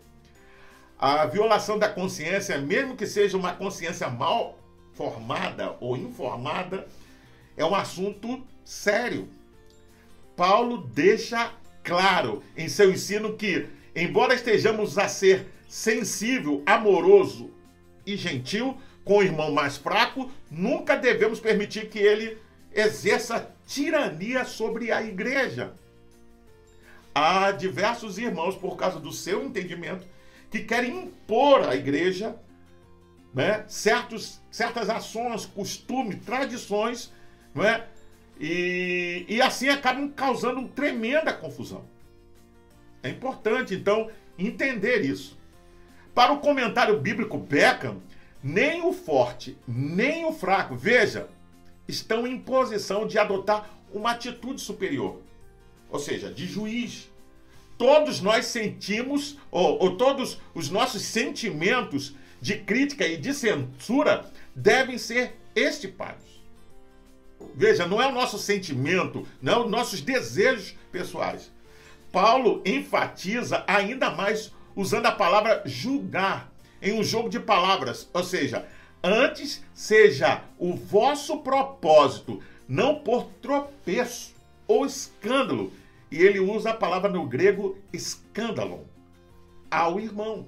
A 0.99 1.27
violação 1.27 1.79
da 1.79 1.89
consciência, 1.89 2.57
mesmo 2.59 2.97
que 2.97 3.07
seja 3.07 3.37
uma 3.37 3.53
consciência 3.53 4.09
mal 4.09 4.59
formada 4.95 5.77
ou 5.81 5.97
informada, 5.97 6.87
é 7.57 7.65
um 7.65 7.75
assunto 7.75 8.43
sério. 8.65 9.29
Paulo 10.37 10.79
deixa 10.95 11.53
claro 11.83 12.43
em 12.57 12.69
seu 12.69 12.91
ensino 12.91 13.37
que 13.37 13.69
embora 13.95 14.35
estejamos 14.35 14.99
a 14.99 15.09
ser 15.09 15.47
sensível, 15.69 16.63
amoroso 16.67 17.51
e 18.07 18.17
gentil 18.17 18.77
com 19.05 19.19
o 19.19 19.23
irmão 19.23 19.53
mais 19.53 19.77
fraco, 19.77 20.31
nunca 20.51 20.97
devemos 20.97 21.41
permitir 21.41 21.89
que 21.89 21.99
ele 21.99 22.39
exerça 22.73 23.51
tirania 23.67 24.45
sobre 24.45 24.93
a 24.93 25.03
igreja. 25.03 25.75
Há 27.15 27.51
diversos 27.51 28.17
irmãos, 28.17 28.55
por 28.57 28.77
causa 28.77 28.99
do 28.99 29.13
seu 29.13 29.45
entendimento, 29.45 30.07
que 30.51 30.61
querem 30.61 31.05
impor 31.05 31.69
à 31.69 31.75
igreja 31.75 32.37
né, 33.35 33.65
certos, 33.67 34.41
certas 34.51 34.89
ações, 34.89 35.47
costumes, 35.47 36.25
tradições, 36.25 37.13
não 37.55 37.65
é? 37.65 37.87
E, 38.41 39.25
e 39.29 39.43
assim 39.43 39.69
acabam 39.69 40.09
causando 40.09 40.67
tremenda 40.69 41.33
confusão. 41.33 41.85
É 43.03 43.09
importante, 43.09 43.75
então, 43.75 44.11
entender 44.39 45.03
isso. 45.03 45.39
Para 46.15 46.33
o 46.33 46.41
comentário 46.41 47.01
bíblico 47.01 47.39
Beckham, 47.39 48.01
nem 48.43 48.85
o 48.85 48.93
forte, 48.93 49.57
nem 49.67 50.25
o 50.25 50.33
fraco, 50.33 50.75
veja, 50.77 51.29
estão 51.87 52.27
em 52.27 52.39
posição 52.39 53.07
de 53.07 53.19
adotar 53.19 53.71
uma 53.93 54.13
atitude 54.13 54.61
superior, 54.61 55.21
ou 55.91 55.99
seja, 55.99 56.33
de 56.33 56.47
juiz. 56.47 57.11
Todos 57.79 58.21
nós 58.21 58.47
sentimos, 58.47 59.39
ou, 59.51 59.83
ou 59.83 59.97
todos 59.97 60.41
os 60.55 60.71
nossos 60.71 61.03
sentimentos 61.03 62.15
de 62.41 62.59
crítica 62.59 63.07
e 63.07 63.17
de 63.17 63.33
censura 63.33 64.31
devem 64.55 64.99
ser 64.99 65.37
estipados. 65.55 66.32
Veja, 67.55 67.87
não 67.87 68.01
é 68.01 68.07
o 68.07 68.13
nosso 68.13 68.39
sentimento, 68.39 69.27
não 69.41 69.53
é 69.53 69.65
os 69.65 69.71
nossos 69.71 70.01
desejos 70.01 70.75
pessoais. 70.91 71.51
Paulo 72.11 72.63
enfatiza 72.65 73.65
ainda 73.67 74.11
mais 74.11 74.53
usando 74.77 75.07
a 75.07 75.13
palavra 75.13 75.63
julgar 75.65 76.53
em 76.81 76.93
um 76.93 77.03
jogo 77.03 77.29
de 77.29 77.39
palavras, 77.39 78.09
ou 78.13 78.25
seja, 78.25 78.67
antes 79.03 79.63
seja 79.73 80.43
o 80.59 80.75
vosso 80.75 81.39
propósito 81.39 82.43
não 82.69 82.97
por 82.97 83.25
tropeço 83.41 84.35
ou 84.67 84.87
escândalo, 84.87 85.73
e 86.11 86.21
ele 86.23 86.41
usa 86.41 86.71
a 86.71 86.75
palavra 86.75 87.11
no 87.11 87.27
grego 87.27 87.79
escândalo, 87.93 88.87
ao 89.71 89.99
irmão. 89.99 90.47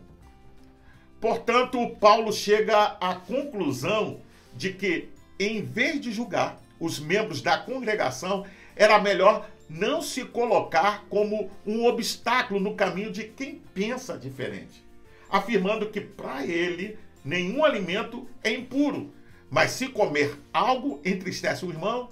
Portanto, 1.21 1.79
Paulo 2.01 2.33
chega 2.33 2.97
à 3.01 3.15
conclusão 3.15 4.21
de 4.55 4.73
que, 4.73 5.09
em 5.39 5.63
vez 5.63 6.01
de 6.01 6.13
julgar 6.13 6.61
os 6.85 6.99
membros 6.99 7.41
da 7.41 7.57
congregação, 7.57 8.45
era 8.77 8.99
melhor 8.99 9.49
não 9.69 10.03
se 10.03 10.25
colocar 10.25 11.07
como 11.09 11.51
um 11.67 11.87
obstáculo 11.87 12.61
no 12.61 12.75
caminho 12.75 13.11
de 13.11 13.25
quem 13.25 13.63
pensa 13.73 14.19
diferente, 14.19 14.85
afirmando 15.31 15.89
que 15.89 16.01
para 16.01 16.47
ele 16.47 16.99
nenhum 17.25 17.65
alimento 17.65 18.29
é 18.43 18.53
impuro, 18.53 19.13
mas 19.51 19.71
se 19.71 19.89
comer 19.89 20.39
algo 20.53 21.01
entristece 21.05 21.65
o 21.65 21.71
irmão, 21.71 22.11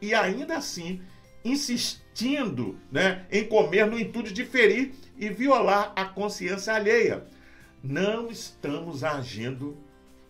e 0.00 0.14
ainda 0.14 0.56
assim 0.56 1.00
insistindo 1.44 2.76
né, 2.90 3.24
em 3.30 3.44
comer 3.44 3.86
no 3.86 3.98
intuito 3.98 4.32
de 4.32 4.44
ferir 4.44 4.92
e 5.16 5.28
violar 5.28 5.92
a 5.94 6.04
consciência 6.04 6.74
alheia. 6.74 7.24
Não 7.82 8.28
estamos 8.28 9.04
agindo 9.04 9.76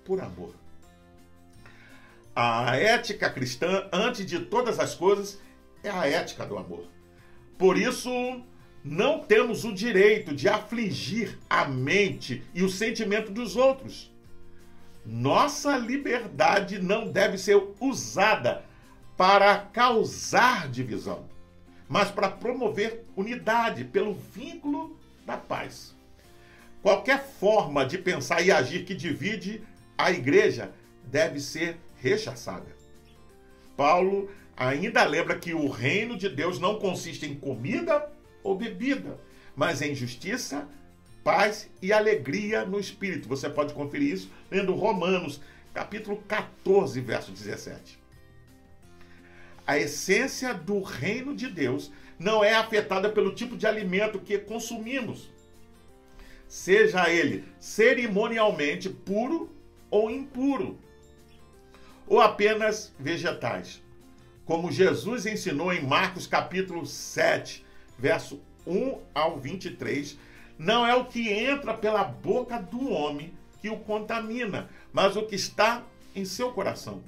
por 0.04 0.20
amor. 0.20 0.54
A 2.38 2.76
ética 2.76 3.30
cristã, 3.30 3.88
antes 3.90 4.26
de 4.26 4.38
todas 4.40 4.78
as 4.78 4.94
coisas, 4.94 5.40
é 5.82 5.88
a 5.88 6.06
ética 6.06 6.44
do 6.44 6.58
amor. 6.58 6.84
Por 7.56 7.78
isso, 7.78 8.10
não 8.84 9.20
temos 9.20 9.64
o 9.64 9.72
direito 9.72 10.34
de 10.34 10.46
afligir 10.46 11.38
a 11.48 11.64
mente 11.64 12.44
e 12.52 12.62
o 12.62 12.68
sentimento 12.68 13.32
dos 13.32 13.56
outros. 13.56 14.12
Nossa 15.02 15.78
liberdade 15.78 16.78
não 16.78 17.10
deve 17.10 17.38
ser 17.38 17.58
usada 17.80 18.62
para 19.16 19.56
causar 19.56 20.68
divisão, 20.68 21.24
mas 21.88 22.10
para 22.10 22.28
promover 22.28 23.02
unidade 23.16 23.82
pelo 23.82 24.12
vínculo 24.12 24.94
da 25.24 25.38
paz. 25.38 25.96
Qualquer 26.82 27.24
forma 27.24 27.86
de 27.86 27.96
pensar 27.96 28.42
e 28.42 28.52
agir 28.52 28.84
que 28.84 28.94
divide 28.94 29.62
a 29.96 30.10
igreja 30.10 30.70
deve 31.02 31.40
ser 31.40 31.78
rechaçada. 31.96 32.66
Paulo 33.76 34.30
ainda 34.56 35.04
lembra 35.04 35.38
que 35.38 35.52
o 35.52 35.68
reino 35.68 36.16
de 36.16 36.28
Deus 36.28 36.58
não 36.58 36.78
consiste 36.78 37.26
em 37.26 37.34
comida 37.34 38.10
ou 38.42 38.56
bebida, 38.56 39.20
mas 39.54 39.82
em 39.82 39.94
justiça, 39.94 40.68
paz 41.22 41.68
e 41.82 41.92
alegria 41.92 42.64
no 42.64 42.78
espírito. 42.78 43.28
Você 43.28 43.50
pode 43.50 43.74
conferir 43.74 44.14
isso 44.14 44.30
lendo 44.50 44.74
Romanos, 44.74 45.40
capítulo 45.74 46.16
14, 46.28 47.00
verso 47.00 47.32
17. 47.32 47.98
A 49.66 49.76
essência 49.78 50.54
do 50.54 50.80
reino 50.80 51.34
de 51.34 51.48
Deus 51.48 51.90
não 52.18 52.44
é 52.44 52.54
afetada 52.54 53.10
pelo 53.10 53.34
tipo 53.34 53.56
de 53.56 53.66
alimento 53.66 54.18
que 54.18 54.38
consumimos, 54.38 55.28
seja 56.48 57.10
ele 57.10 57.44
cerimonialmente 57.58 58.88
puro 58.88 59.50
ou 59.90 60.10
impuro, 60.10 60.78
ou 62.06 62.20
apenas 62.20 62.94
vegetais 62.98 63.84
como 64.46 64.70
Jesus 64.70 65.26
ensinou 65.26 65.72
em 65.72 65.84
Marcos 65.84 66.24
capítulo 66.26 66.86
7, 66.86 67.66
verso 67.98 68.40
1 68.64 68.96
ao 69.12 69.40
23, 69.40 70.16
não 70.56 70.86
é 70.86 70.94
o 70.94 71.04
que 71.04 71.28
entra 71.28 71.74
pela 71.74 72.04
boca 72.04 72.56
do 72.56 72.88
homem 72.88 73.34
que 73.60 73.68
o 73.68 73.78
contamina, 73.78 74.70
mas 74.92 75.16
o 75.16 75.26
que 75.26 75.34
está 75.34 75.84
em 76.14 76.24
seu 76.24 76.52
coração. 76.52 77.02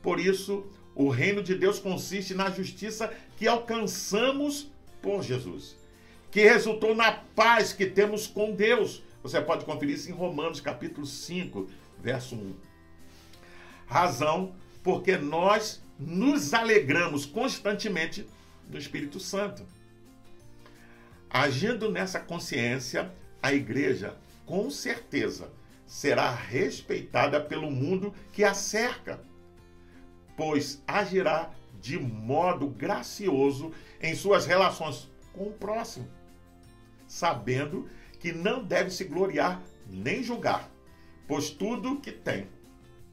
Por 0.00 0.20
isso, 0.20 0.64
o 0.94 1.08
reino 1.08 1.42
de 1.42 1.56
Deus 1.56 1.80
consiste 1.80 2.32
na 2.32 2.48
justiça 2.48 3.12
que 3.36 3.48
alcançamos 3.48 4.70
por 5.02 5.20
Jesus, 5.20 5.76
que 6.30 6.42
resultou 6.42 6.94
na 6.94 7.10
paz 7.10 7.72
que 7.72 7.86
temos 7.86 8.28
com 8.28 8.52
Deus. 8.52 9.02
Você 9.20 9.40
pode 9.40 9.64
conferir 9.64 9.96
isso 9.96 10.08
em 10.08 10.14
Romanos 10.14 10.60
capítulo 10.60 11.06
5, 11.06 11.68
verso 12.00 12.36
1. 12.36 12.71
Razão 13.92 14.54
porque 14.82 15.16
nós 15.16 15.82
nos 15.98 16.54
alegramos 16.54 17.24
constantemente 17.26 18.26
do 18.66 18.78
Espírito 18.78 19.20
Santo. 19.20 19.64
Agindo 21.30 21.90
nessa 21.90 22.18
consciência, 22.18 23.12
a 23.42 23.52
igreja, 23.52 24.16
com 24.44 24.70
certeza, 24.70 25.50
será 25.86 26.30
respeitada 26.34 27.40
pelo 27.40 27.70
mundo 27.70 28.14
que 28.32 28.42
a 28.42 28.54
cerca, 28.54 29.20
pois 30.36 30.82
agirá 30.86 31.50
de 31.80 31.98
modo 31.98 32.68
gracioso 32.68 33.72
em 34.00 34.14
suas 34.14 34.46
relações 34.46 35.10
com 35.32 35.48
o 35.48 35.52
próximo, 35.52 36.08
sabendo 37.06 37.88
que 38.18 38.32
não 38.32 38.64
deve 38.64 38.90
se 38.90 39.04
gloriar 39.04 39.62
nem 39.88 40.22
julgar, 40.22 40.70
pois 41.26 41.50
tudo 41.50 42.00
que 42.00 42.12
tem, 42.12 42.46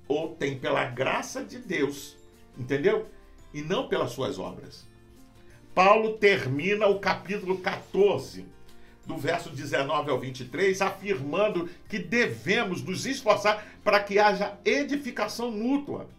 ou 0.10 0.36
tem 0.36 0.58
pela 0.58 0.86
graça 0.86 1.46
de 1.46 1.60
Deus, 1.60 2.18
entendeu? 2.58 3.08
E 3.54 3.62
não 3.62 3.88
pelas 3.88 4.12
suas 4.12 4.40
obras. 4.40 4.88
Paulo 5.74 6.18
termina 6.18 6.88
o 6.88 7.00
capítulo 7.00 7.60
14, 7.60 8.46
do 9.06 9.16
verso 9.18 9.52
19 9.52 10.10
ao 10.10 10.20
23, 10.20 10.82
afirmando 10.82 11.70
que 11.88 12.00
devemos 12.00 12.84
nos 12.84 13.06
esforçar 13.06 13.66
para 13.84 14.00
que 14.00 14.18
haja 14.18 14.58
edificação 14.66 15.52
mútua. 15.52 16.10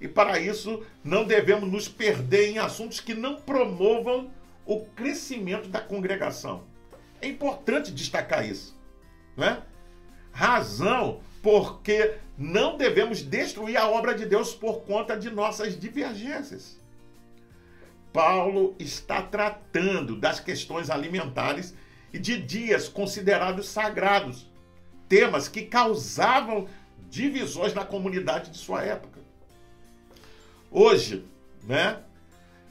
E 0.00 0.08
para 0.08 0.38
isso, 0.40 0.84
não 1.02 1.24
devemos 1.24 1.70
nos 1.70 1.88
perder 1.88 2.50
em 2.50 2.58
assuntos 2.58 2.98
que 3.00 3.14
não 3.14 3.36
promovam 3.36 4.30
o 4.66 4.84
crescimento 4.86 5.68
da 5.68 5.80
congregação. 5.80 6.64
É 7.22 7.28
importante 7.28 7.92
destacar 7.92 8.46
isso, 8.46 8.76
né? 9.36 9.62
Razão 10.32 11.20
porque 11.44 12.14
não 12.38 12.78
devemos 12.78 13.20
destruir 13.20 13.76
a 13.76 13.86
obra 13.86 14.14
de 14.14 14.24
Deus 14.24 14.54
por 14.54 14.80
conta 14.84 15.14
de 15.14 15.30
nossas 15.30 15.78
divergências. 15.78 16.80
Paulo 18.14 18.74
está 18.78 19.20
tratando 19.20 20.16
das 20.16 20.40
questões 20.40 20.88
alimentares 20.88 21.74
e 22.14 22.18
de 22.18 22.40
dias 22.40 22.88
considerados 22.88 23.68
sagrados, 23.68 24.50
temas 25.06 25.46
que 25.46 25.66
causavam 25.66 26.66
divisões 27.10 27.74
na 27.74 27.84
comunidade 27.84 28.50
de 28.50 28.56
sua 28.56 28.82
época. 28.82 29.20
Hoje, 30.70 31.26
né, 31.64 31.98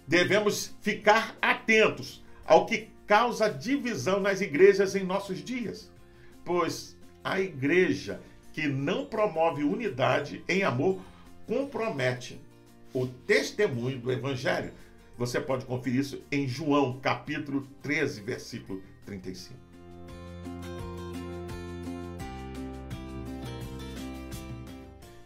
devemos 0.08 0.74
ficar 0.82 1.38
atentos 1.40 2.24
ao 2.44 2.66
que 2.66 2.90
causa 3.06 3.52
divisão 3.52 4.20
nas 4.20 4.42
igrejas 4.42 4.96
em 4.96 5.04
nossos 5.04 5.44
dias, 5.44 5.92
pois 6.44 6.98
a 7.24 7.40
igreja 7.40 8.20
que 8.54 8.68
não 8.68 9.06
promove 9.06 9.64
unidade 9.64 10.44
em 10.48 10.64
amor 10.64 11.02
compromete. 11.48 12.40
O 12.94 13.08
testemunho 13.08 14.00
do 14.00 14.12
evangelho. 14.12 14.72
Você 15.18 15.42
pode 15.42 15.66
conferir 15.66 16.00
isso 16.00 16.24
em 16.32 16.48
João, 16.48 17.00
capítulo 17.00 17.68
13, 17.82 18.22
versículo 18.22 18.82
35. 19.06 19.64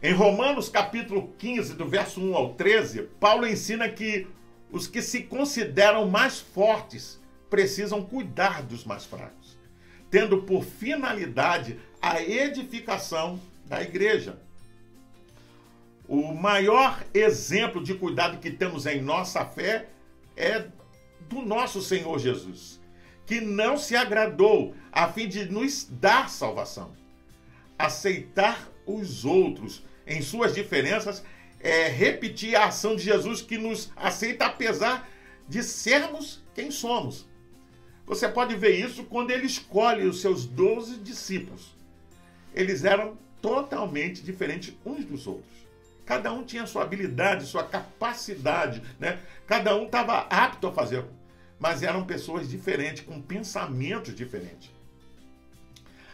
Em 0.01 0.13
Romanos, 0.13 0.69
capítulo 0.69 1.33
15, 1.37 1.73
do 1.73 1.87
verso 1.87 2.21
1 2.21 2.35
ao 2.35 2.53
13, 2.53 3.03
Paulo 3.19 3.47
ensina 3.47 3.89
que 3.89 4.27
os 4.71 4.87
que 4.87 5.01
se 5.01 5.23
consideram 5.23 6.07
mais 6.07 6.39
fortes 6.39 7.19
precisam 7.49 8.03
cuidar 8.03 8.61
dos 8.61 8.83
mais 8.83 9.05
fracos, 9.05 9.46
tendo 10.09 10.43
por 10.43 10.63
finalidade 10.63 11.79
a 12.01 12.21
edificação 12.21 13.39
da 13.65 13.81
igreja. 13.81 14.39
O 16.07 16.33
maior 16.33 17.03
exemplo 17.13 17.83
de 17.83 17.93
cuidado 17.93 18.39
que 18.39 18.49
temos 18.49 18.85
em 18.85 19.01
nossa 19.01 19.45
fé 19.45 19.89
é 20.35 20.67
do 21.27 21.41
nosso 21.41 21.81
Senhor 21.81 22.17
Jesus, 22.17 22.79
que 23.25 23.41
não 23.41 23.77
se 23.77 23.95
agradou 23.95 24.73
a 24.91 25.09
fim 25.09 25.27
de 25.27 25.45
nos 25.45 25.83
dar 25.83 26.29
salvação. 26.29 26.95
Aceitar 27.77 28.69
os 28.85 29.25
outros 29.25 29.83
em 30.05 30.21
suas 30.21 30.55
diferenças 30.55 31.23
é 31.59 31.89
repetir 31.89 32.55
a 32.55 32.67
ação 32.67 32.95
de 32.95 33.03
Jesus 33.03 33.41
que 33.41 33.57
nos 33.57 33.91
aceita 33.95 34.45
apesar 34.45 35.09
de 35.47 35.61
sermos 35.61 36.43
quem 36.53 36.71
somos. 36.71 37.27
Você 38.07 38.29
pode 38.29 38.55
ver 38.55 38.79
isso 38.79 39.03
quando 39.03 39.31
ele 39.31 39.45
escolhe 39.45 40.07
os 40.07 40.21
seus 40.21 40.45
doze 40.45 40.95
discípulos. 40.97 41.75
Eles 42.55 42.85
eram 42.85 43.17
totalmente 43.41 44.23
diferentes 44.23 44.73
uns 44.85 45.03
dos 45.03 45.27
outros. 45.27 45.57
Cada 46.05 46.31
um 46.31 46.41
tinha 46.43 46.65
sua 46.65 46.83
habilidade, 46.83 47.45
sua 47.45 47.65
capacidade, 47.65 48.81
né? 48.97 49.19
Cada 49.45 49.75
um 49.75 49.85
estava 49.85 50.19
apto 50.29 50.67
a 50.67 50.71
fazer, 50.71 51.03
mas 51.59 51.83
eram 51.83 52.05
pessoas 52.05 52.49
diferentes, 52.49 53.03
com 53.03 53.21
pensamentos 53.21 54.15
diferentes. 54.15 54.71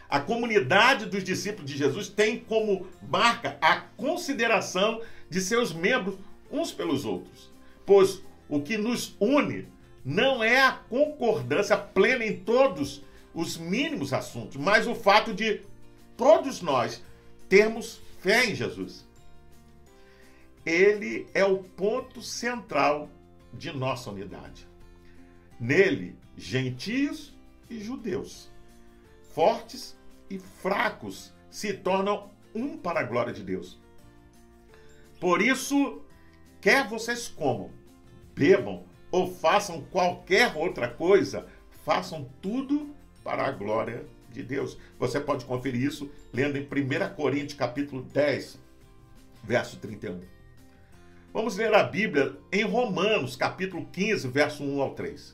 A 0.08 0.18
comunidade 0.18 1.06
dos 1.06 1.22
discípulos 1.22 1.70
de 1.70 1.78
Jesus 1.78 2.08
tem 2.08 2.40
como 2.40 2.88
marca 3.08 3.56
a 3.60 3.76
consideração 3.76 5.00
de 5.30 5.40
seus 5.40 5.72
membros 5.72 6.18
uns 6.50 6.72
pelos 6.72 7.04
outros, 7.04 7.52
pois 7.86 8.20
o 8.48 8.60
que 8.60 8.76
nos 8.76 9.16
une 9.20 9.68
não 10.04 10.42
é 10.42 10.60
a 10.60 10.72
concordância 10.72 11.76
plena 11.76 12.24
em 12.24 12.36
todos 12.40 13.02
os 13.32 13.56
mínimos 13.56 14.12
assuntos, 14.12 14.56
mas 14.56 14.86
o 14.86 14.94
fato 14.94 15.32
de 15.32 15.62
todos 16.16 16.60
nós 16.60 17.02
termos 17.48 18.00
fé 18.20 18.46
em 18.46 18.54
Jesus 18.54 19.04
ele 20.64 21.28
é 21.34 21.44
o 21.44 21.62
ponto 21.62 22.22
central 22.22 23.10
de 23.52 23.70
nossa 23.72 24.10
unidade. 24.10 24.66
Nele, 25.60 26.16
gentios 26.36 27.34
e 27.68 27.78
judeus, 27.80 28.50
fortes 29.34 29.96
e 30.30 30.38
fracos, 30.38 31.32
se 31.50 31.74
tornam 31.74 32.30
um 32.54 32.76
para 32.76 33.00
a 33.00 33.04
glória 33.04 33.32
de 33.32 33.42
Deus. 33.42 33.78
Por 35.20 35.40
isso, 35.40 36.02
quer 36.60 36.88
vocês 36.88 37.28
comam, 37.28 37.70
bebam 38.34 38.84
ou 39.14 39.32
façam 39.32 39.80
qualquer 39.92 40.56
outra 40.56 40.88
coisa, 40.88 41.46
façam 41.84 42.28
tudo 42.42 42.92
para 43.22 43.46
a 43.46 43.52
glória 43.52 44.04
de 44.32 44.42
Deus. 44.42 44.76
Você 44.98 45.20
pode 45.20 45.44
conferir 45.44 45.84
isso 45.84 46.10
lendo 46.32 46.56
em 46.58 46.62
1 46.62 47.14
Coríntios 47.14 47.56
capítulo 47.56 48.02
10, 48.02 48.58
verso 49.44 49.76
31. 49.76 50.20
Vamos 51.32 51.56
ler 51.56 51.72
a 51.72 51.84
Bíblia 51.84 52.36
em 52.50 52.64
Romanos, 52.64 53.36
capítulo 53.36 53.86
15, 53.92 54.26
verso 54.26 54.64
1 54.64 54.82
ao 54.82 54.94
3. 54.94 55.32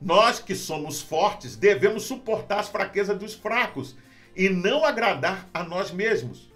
Nós 0.00 0.40
que 0.40 0.54
somos 0.54 1.02
fortes 1.02 1.56
devemos 1.56 2.04
suportar 2.04 2.60
as 2.60 2.70
fraquezas 2.70 3.18
dos 3.18 3.34
fracos 3.34 3.94
e 4.34 4.48
não 4.48 4.82
agradar 4.82 5.46
a 5.52 5.62
nós 5.62 5.90
mesmos. 5.90 6.50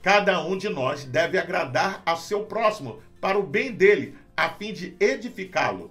Cada 0.00 0.40
um 0.46 0.56
de 0.56 0.68
nós 0.68 1.04
deve 1.04 1.36
agradar 1.36 2.04
ao 2.06 2.16
seu 2.16 2.44
próximo 2.44 3.02
para 3.20 3.36
o 3.36 3.42
bem 3.42 3.72
dele, 3.72 4.16
a 4.36 4.50
fim 4.50 4.72
de 4.72 4.94
edificá-lo. 5.00 5.90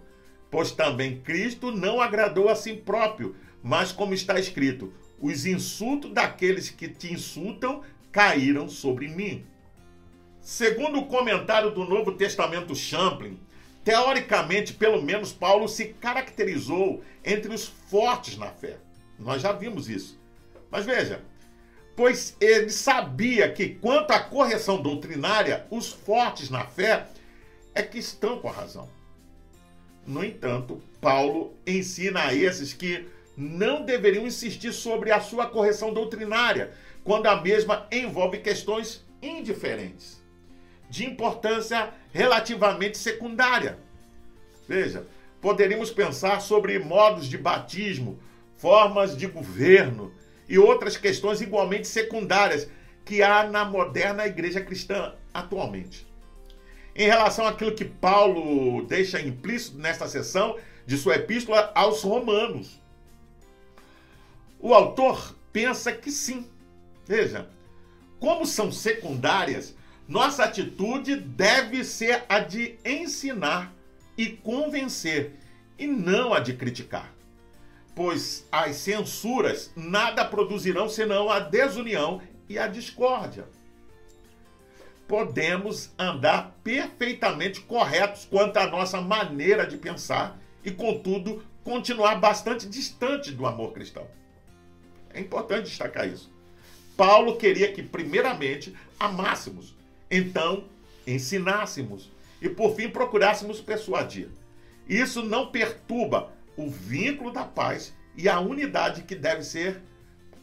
Pois 0.52 0.72
também 0.72 1.20
Cristo 1.20 1.72
não 1.72 2.00
agradou 2.00 2.48
a 2.48 2.56
si 2.56 2.74
próprio, 2.74 3.36
mas 3.64 3.92
como 3.92 4.14
está 4.14 4.40
escrito: 4.40 4.94
os 5.20 5.46
insultos 5.46 6.12
daqueles 6.14 6.70
que 6.70 6.88
te 6.88 7.12
insultam 7.12 7.82
caíram 8.12 8.70
sobre 8.70 9.08
mim. 9.08 9.46
Segundo 10.40 11.00
o 11.00 11.08
comentário 11.08 11.72
do 11.72 11.84
Novo 11.84 12.12
Testamento 12.12 12.76
Champlin, 12.76 13.40
teoricamente, 13.84 14.74
pelo 14.74 15.02
menos, 15.02 15.34
Paulo 15.34 15.68
se 15.68 15.86
caracterizou 15.86 17.02
entre 17.24 17.54
os 17.54 17.66
fortes 17.66 18.38
na 18.38 18.48
fé. 18.48 18.78
Nós 19.18 19.42
já 19.42 19.52
vimos 19.52 19.90
isso. 19.90 20.20
Mas 20.70 20.86
veja, 20.86 21.22
pois 21.96 22.38
ele 22.40 22.70
sabia 22.70 23.52
que, 23.52 23.70
quanto 23.70 24.12
à 24.12 24.20
correção 24.20 24.82
doutrinária, 24.82 25.66
os 25.72 25.92
fortes 25.92 26.50
na 26.50 26.66
fé 26.66 27.08
é 27.76 27.84
que 27.84 28.00
estão 28.00 28.40
com 28.40 28.48
a 28.48 28.54
razão. 28.54 28.90
No 30.08 30.24
entanto, 30.24 30.82
Paulo 31.02 31.54
ensina 31.68 32.24
a 32.24 32.34
esses 32.34 32.74
que 32.74 33.06
não 33.36 33.84
deveriam 33.84 34.26
insistir 34.26 34.72
sobre 34.72 35.12
a 35.12 35.20
sua 35.20 35.46
correção 35.46 35.94
doutrinária, 35.94 36.72
quando 37.04 37.28
a 37.28 37.42
mesma 37.42 37.86
envolve 37.92 38.40
questões 38.40 39.06
indiferentes 39.22 40.24
de 40.90 41.06
importância 41.06 41.92
relativamente 42.14 42.98
secundária. 42.98 43.78
Veja, 44.68 45.06
poderíamos 45.42 45.92
pensar 45.92 46.40
sobre 46.42 46.80
modos 46.80 47.28
de 47.28 47.38
batismo, 47.38 48.20
formas 48.56 49.18
de 49.18 49.28
governo 49.28 50.14
e 50.48 50.58
outras 50.58 50.96
questões 50.96 51.42
igualmente 51.42 51.88
secundárias 51.88 52.68
que 53.04 53.22
há 53.22 53.44
na 53.48 53.66
moderna 53.66 54.26
igreja 54.26 54.62
cristã 54.62 55.14
atualmente. 55.34 56.05
Em 56.96 57.08
relação 57.08 57.46
àquilo 57.46 57.76
que 57.76 57.84
Paulo 57.84 58.86
deixa 58.86 59.20
implícito 59.20 59.78
nesta 59.78 60.08
sessão 60.08 60.58
de 60.86 60.98
sua 60.98 61.16
epístola 61.16 61.72
aos 61.76 62.02
Romanos, 62.02 62.82
o 64.60 64.74
autor 64.74 65.36
pensa 65.52 65.92
que 65.92 66.10
sim. 66.10 66.48
Veja, 67.06 67.50
como 68.20 68.46
são 68.46 68.72
secundárias, 68.72 69.76
nossa 70.08 70.46
atitude 70.46 71.18
deve 71.18 71.84
ser 71.84 72.24
a 72.30 72.40
de 72.40 72.78
ensinar 72.86 73.74
e 74.18 74.28
convencer, 74.28 75.34
e 75.78 75.86
não 75.88 76.34
a 76.34 76.40
de 76.40 76.54
criticar. 76.54 77.14
pois 77.96 78.46
as 78.52 78.76
censuras 78.76 79.72
nada 79.76 80.26
produzirão 80.26 80.90
senão 80.90 81.30
a 81.30 81.40
desunião 81.40 82.22
e 82.48 82.60
a 82.60 82.68
discórdia. 82.68 83.48
Podemos 85.08 85.92
andar 85.98 86.58
perfeitamente 86.64 87.62
corretos 87.62 88.26
quanto 88.26 88.58
à 88.58 88.68
nossa 88.68 89.00
maneira 89.02 89.66
de 89.66 89.78
pensar 89.78 90.40
e, 90.64 90.72
contudo, 90.72 91.44
continuar 91.64 92.16
bastante 92.16 92.68
distante 92.68 93.32
do 93.32 93.46
amor 93.46 93.74
cristão. 93.74 94.08
É 95.14 95.20
importante 95.20 95.66
destacar 95.66 96.08
isso. 96.08 96.32
Paulo 96.98 97.38
queria 97.38 97.72
que, 97.72 97.84
primeiramente, 97.84 98.76
amássemos, 99.00 99.76
então 100.10 100.66
ensinássemos 101.06 102.12
e, 102.42 102.50
por 102.50 102.76
fim, 102.76 102.90
procurássemos 102.90 103.62
persuadir. 103.62 104.30
Isso 104.88 105.24
não 105.24 105.52
perturba 105.52 106.32
o 106.56 106.70
vínculo 106.70 107.32
da 107.32 107.44
paz 107.44 107.94
e 108.16 108.30
a 108.30 108.40
unidade 108.40 109.04
que 109.04 109.16
deve 109.16 109.44
ser 109.44 109.82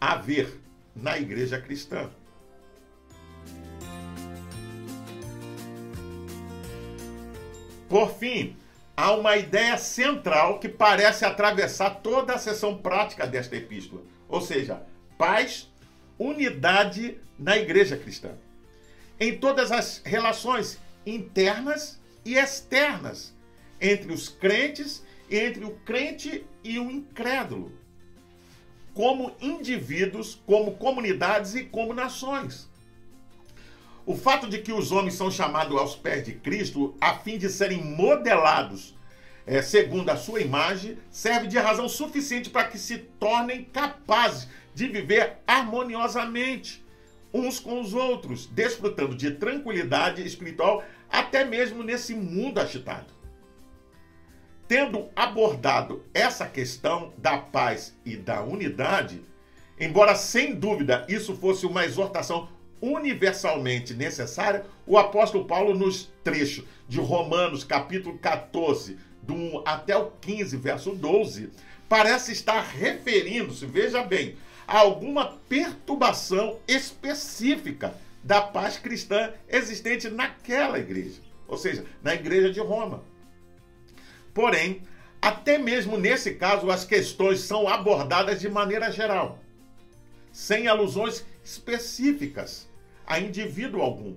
haver 0.01 0.61
na 0.95 1.19
igreja 1.19 1.61
cristã. 1.61 2.11
Por 7.93 8.11
fim, 8.15 8.57
há 8.97 9.13
uma 9.13 9.37
ideia 9.37 9.77
central 9.77 10.59
que 10.59 10.67
parece 10.67 11.27
atravessar 11.27 11.97
toda 11.97 12.33
a 12.33 12.39
sessão 12.39 12.79
prática 12.79 13.27
desta 13.27 13.55
epístola, 13.55 14.01
ou 14.31 14.41
seja, 14.41 14.83
paz, 15.19 15.71
unidade 16.19 17.19
na 17.39 17.59
igreja 17.59 17.95
cristã. 17.95 18.31
Em 19.21 19.37
todas 19.37 19.71
as 19.71 20.01
relações 20.07 20.79
internas 21.05 22.01
e 22.25 22.37
externas 22.37 23.35
entre 23.79 24.11
os 24.11 24.27
crentes 24.27 25.05
entre 25.31 25.67
o 25.67 25.73
crente 25.85 26.47
e 26.65 26.79
o 26.79 26.91
incrédulo, 26.91 27.73
como 28.95 29.37
indivíduos, 29.39 30.41
como 30.47 30.77
comunidades 30.77 31.55
e 31.55 31.65
como 31.65 31.93
nações. 31.93 32.71
O 34.05 34.17
fato 34.17 34.49
de 34.49 34.59
que 34.59 34.73
os 34.73 34.91
homens 34.91 35.15
são 35.15 35.31
chamados 35.31 35.77
aos 35.77 35.95
pés 35.95 36.25
de 36.25 36.33
Cristo 36.33 36.95
a 37.01 37.15
fim 37.15 37.39
de 37.39 37.49
serem 37.49 37.83
modelados 37.83 38.95
é, 39.47 39.61
segundo 39.61 40.09
a 40.11 40.17
sua 40.17 40.41
imagem 40.41 40.99
serve 41.11 41.49
de 41.49 41.59
razão 41.59 41.89
suficiente 41.89 42.49
para 42.49 42.69
que 42.69 42.79
se 42.79 42.99
tornem 42.99 43.65
capazes 43.65 44.49
de 44.75 44.87
viver 44.89 45.39
harmoniosamente 45.47 46.83
uns 47.35 47.59
com 47.59 47.81
os 47.81 47.95
outros, 47.95 48.47
desfrutando 48.47 49.17
de 49.17 49.31
tranquilidade 49.33 50.25
espiritual 50.25 50.85
até 51.11 51.45
mesmo 51.45 51.83
nesse 51.83 52.15
mundo 52.15 52.61
agitado. 52.61 53.13
Tendo 54.69 55.09
abordado 55.17 56.05
essa 56.15 56.47
questão 56.47 57.13
da 57.19 57.39
paz 57.39 57.97
e 58.05 58.17
da 58.17 58.43
unidade, 58.43 59.23
embora 59.81 60.15
sem 60.15 60.55
dúvida 60.55 61.07
isso 61.09 61.35
fosse 61.35 61.67
uma 61.67 61.85
exortação 61.85 62.49
universalmente 62.83 63.95
necessária, 63.95 64.67
o 64.85 64.99
apóstolo 64.99 65.45
Paulo, 65.45 65.73
nos 65.73 66.11
trechos 66.25 66.65
de 66.89 66.99
Romanos, 66.99 67.63
capítulo 67.63 68.19
14, 68.19 68.99
do 69.23 69.33
1 69.33 69.63
até 69.65 69.97
o 69.97 70.11
15, 70.21 70.57
verso 70.57 70.91
12, 70.91 71.51
parece 71.89 72.33
estar 72.33 72.61
referindo-se, 72.61 73.65
veja 73.65 74.03
bem, 74.03 74.37
a 74.67 74.79
alguma 74.79 75.39
perturbação 75.49 76.59
específica 76.67 77.95
da 78.25 78.41
paz 78.41 78.79
cristã 78.79 79.33
existente 79.49 80.11
naquela 80.11 80.79
igreja, 80.79 81.21
ou 81.47 81.57
seja, 81.57 81.85
na 82.03 82.15
igreja 82.15 82.51
de 82.51 82.61
Roma. 82.61 83.05
Porém, 84.35 84.83
até 85.21 85.57
mesmo 85.57 85.97
nesse 85.97 86.35
caso, 86.35 86.69
as 86.69 86.85
questões 86.85 87.41
são 87.41 87.69
abordadas 87.69 88.41
de 88.41 88.49
maneira 88.49 88.91
geral, 88.91 89.39
sem 90.33 90.67
alusões 90.67 91.25
específicas 91.45 92.72
a 93.07 93.19
indivíduo 93.19 93.83
algum, 93.83 94.15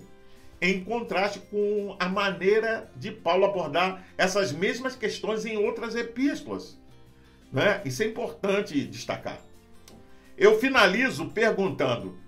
em 0.60 0.82
contraste 0.82 1.40
com 1.50 1.96
a 1.98 2.08
maneira 2.08 2.90
de 2.96 3.10
Paulo 3.10 3.44
abordar 3.44 4.06
essas 4.16 4.52
mesmas 4.52 4.96
questões 4.96 5.44
em 5.44 5.56
outras 5.56 5.94
epístolas. 5.94 6.78
Né? 7.52 7.82
Isso 7.84 8.02
é 8.02 8.06
importante 8.06 8.84
destacar. 8.84 9.38
Eu 10.36 10.58
finalizo 10.58 11.30
perguntando: 11.30 12.18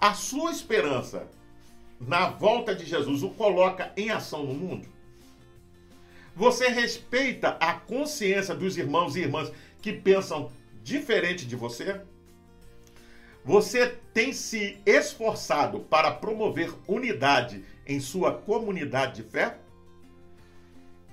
a 0.00 0.14
sua 0.14 0.50
esperança 0.50 1.28
na 2.00 2.28
volta 2.28 2.74
de 2.74 2.84
Jesus 2.84 3.22
o 3.22 3.30
coloca 3.30 3.92
em 3.96 4.10
ação 4.10 4.44
no 4.44 4.54
mundo? 4.54 4.88
Você 6.34 6.68
respeita 6.68 7.56
a 7.60 7.72
consciência 7.72 8.54
dos 8.54 8.76
irmãos 8.76 9.16
e 9.16 9.20
irmãs 9.20 9.50
que 9.80 9.92
pensam 9.92 10.52
diferente 10.82 11.46
de 11.46 11.56
você? 11.56 12.02
Você 13.46 13.94
tem 14.12 14.32
se 14.32 14.76
esforçado 14.84 15.78
para 15.78 16.10
promover 16.10 16.74
unidade 16.84 17.64
em 17.86 18.00
sua 18.00 18.32
comunidade 18.32 19.22
de 19.22 19.30
fé? 19.30 19.56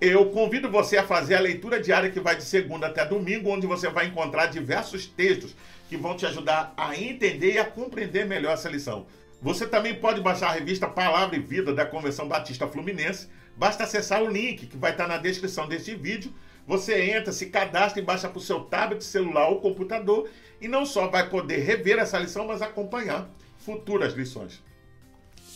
Eu 0.02 0.32
convido 0.32 0.68
você 0.68 0.98
a 0.98 1.06
fazer 1.06 1.36
a 1.36 1.40
leitura 1.40 1.80
diária 1.80 2.10
que 2.10 2.20
vai 2.20 2.36
de 2.36 2.44
segunda 2.44 2.88
até 2.88 3.06
domingo, 3.06 3.52
onde 3.52 3.68
você 3.68 3.88
vai 3.88 4.08
encontrar 4.08 4.48
diversos 4.48 5.06
textos 5.06 5.56
que 5.88 5.96
vão 5.96 6.18
te 6.18 6.26
ajudar 6.26 6.74
a 6.76 6.98
entender 6.98 7.54
e 7.54 7.60
a 7.60 7.66
compreender 7.66 8.26
melhor 8.26 8.54
essa 8.54 8.68
lição. 8.68 9.06
Você 9.40 9.68
também 9.68 9.94
pode 9.94 10.20
baixar 10.20 10.48
a 10.48 10.54
revista 10.54 10.88
Palavra 10.88 11.36
e 11.36 11.40
Vida 11.40 11.72
da 11.72 11.86
Convenção 11.86 12.28
Batista 12.28 12.68
Fluminense 12.68 13.28
Basta 13.56 13.84
acessar 13.84 14.22
o 14.24 14.30
link 14.30 14.66
que 14.66 14.78
vai 14.78 14.92
estar 14.92 15.08
na 15.08 15.18
descrição 15.18 15.68
deste 15.68 15.96
vídeo. 15.96 16.34
Você 16.66 17.12
entra, 17.12 17.34
se 17.34 17.48
cadastra 17.48 18.02
e 18.02 18.06
baixa 18.06 18.30
para 18.30 18.38
o 18.38 18.42
seu 18.42 18.62
tablet, 18.62 19.04
celular 19.04 19.50
ou 19.50 19.60
computador 19.60 20.30
e 20.62 20.68
não 20.68 20.86
só 20.86 21.08
vai 21.08 21.30
poder 21.30 21.58
rever 21.58 22.00
essa 22.00 22.18
lição, 22.18 22.48
mas 22.48 22.62
acompanhar 22.62 23.30
futuras 23.58 24.14
lições. 24.14 24.64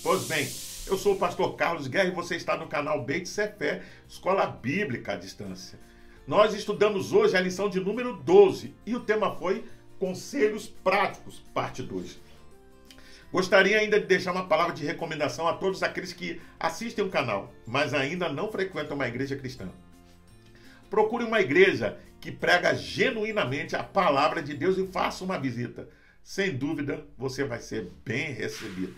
Pois 0.04 0.26
bem, 0.26 0.48
eu 0.86 0.98
sou 0.98 1.14
o 1.14 1.18
pastor 1.18 1.56
Carlos 1.56 1.88
Guerra 1.88 2.10
e 2.10 2.16
você 2.16 2.36
está 2.36 2.58
no 2.58 2.68
canal 2.68 3.04
Beit 3.04 3.28
Cefé, 3.28 3.84
Escola 4.08 4.46
Bíblica 4.46 5.14
à 5.14 5.16
Distância. 5.16 5.80
Nós 6.28 6.54
estudamos 6.54 7.14
hoje 7.14 7.38
a 7.38 7.42
lição 7.42 7.70
de 7.70 7.80
número 7.80 8.14
12 8.14 8.76
e 8.86 8.94
o 8.94 9.00
tema 9.00 9.34
foi 9.36 9.64
Conselhos 9.98 10.68
Práticos, 10.68 11.42
parte 11.54 11.82
2. 11.82 12.20
Gostaria 13.32 13.80
ainda 13.80 14.00
de 14.00 14.06
deixar 14.06 14.32
uma 14.32 14.48
palavra 14.48 14.74
de 14.74 14.86
recomendação 14.86 15.48
a 15.48 15.54
todos 15.54 15.84
aqueles 15.84 16.12
que 16.12 16.42
assistem 16.60 17.04
o 17.04 17.10
canal, 17.10 17.54
mas 17.66 17.94
ainda 17.94 18.28
não 18.30 18.52
frequentam 18.52 18.96
uma 18.96 19.08
igreja 19.08 19.36
cristã. 19.36 19.70
Procure 20.90 21.24
uma 21.24 21.42
igreja 21.42 21.98
que 22.20 22.32
prega 22.32 22.74
genuinamente 22.74 23.76
a 23.76 23.84
palavra 23.84 24.42
de 24.42 24.54
Deus 24.54 24.78
e 24.78 24.88
faça 24.88 25.24
uma 25.24 25.40
visita. 25.40 25.88
Sem 26.24 26.56
dúvida, 26.56 27.06
você 27.18 27.44
vai 27.44 27.60
ser 27.60 27.92
bem 28.04 28.34
recebido. 28.34 28.96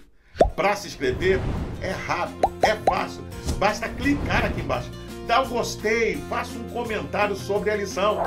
Para 0.55 0.75
se 0.75 0.87
inscrever, 0.87 1.39
é 1.81 1.91
rápido, 1.91 2.41
é 2.61 2.75
fácil. 2.75 3.23
Basta 3.57 3.89
clicar 3.89 4.45
aqui 4.45 4.61
embaixo. 4.61 4.89
Dá 5.27 5.41
um 5.41 5.49
gostei, 5.49 6.17
faça 6.29 6.57
um 6.57 6.69
comentário 6.69 7.35
sobre 7.35 7.69
a 7.69 7.75
lição. 7.75 8.23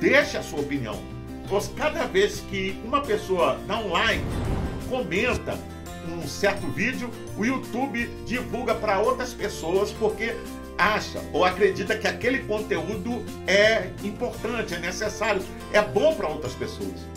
Deixe 0.00 0.36
a 0.36 0.42
sua 0.42 0.60
opinião. 0.60 1.02
Pois 1.48 1.68
cada 1.76 2.04
vez 2.06 2.40
que 2.40 2.80
uma 2.84 3.00
pessoa 3.00 3.58
dá 3.66 3.78
um 3.78 3.90
like, 3.90 4.24
comenta 4.88 5.58
um 6.08 6.26
certo 6.26 6.66
vídeo, 6.68 7.10
o 7.36 7.44
YouTube 7.44 8.06
divulga 8.26 8.74
para 8.74 9.00
outras 9.00 9.32
pessoas 9.32 9.90
porque 9.92 10.36
acha 10.78 11.20
ou 11.32 11.44
acredita 11.44 11.96
que 11.96 12.06
aquele 12.06 12.40
conteúdo 12.40 13.24
é 13.46 13.90
importante, 14.02 14.74
é 14.74 14.78
necessário, 14.78 15.42
é 15.72 15.80
bom 15.80 16.14
para 16.14 16.28
outras 16.28 16.52
pessoas. 16.54 17.14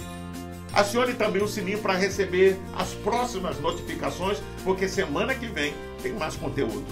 Acione 0.73 1.13
também 1.13 1.41
o 1.41 1.47
sininho 1.47 1.79
para 1.79 1.93
receber 1.95 2.57
as 2.75 2.93
próximas 2.93 3.59
notificações, 3.59 4.39
porque 4.63 4.87
semana 4.87 5.33
que 5.33 5.47
vem 5.47 5.73
tem 6.03 6.13
mais 6.13 6.35
conteúdo. 6.35 6.85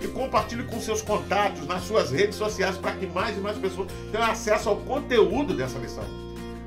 E 0.00 0.08
compartilhe 0.08 0.64
com 0.64 0.80
seus 0.80 1.02
contatos 1.02 1.66
nas 1.66 1.82
suas 1.82 2.10
redes 2.10 2.36
sociais 2.36 2.76
para 2.76 2.92
que 2.92 3.06
mais 3.06 3.36
e 3.36 3.40
mais 3.40 3.58
pessoas 3.58 3.88
tenham 4.10 4.28
acesso 4.28 4.68
ao 4.68 4.76
conteúdo 4.78 5.54
dessa 5.54 5.78
lição. 5.78 6.04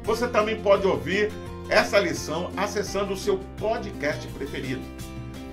Você 0.03 0.27
também 0.27 0.61
pode 0.61 0.85
ouvir 0.87 1.31
essa 1.69 1.99
lição 1.99 2.51
acessando 2.57 3.13
o 3.13 3.17
seu 3.17 3.39
podcast 3.57 4.27
preferido. 4.29 4.81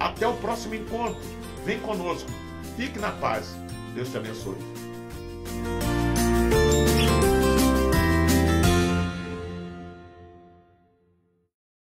Até 0.00 0.26
o 0.26 0.34
próximo 0.34 0.74
encontro. 0.74 1.20
Vem 1.64 1.78
conosco. 1.80 2.30
Fique 2.76 2.98
na 2.98 3.10
paz. 3.10 3.56
Deus 3.98 4.12
te 4.12 4.18
abençoe. 4.18 5.97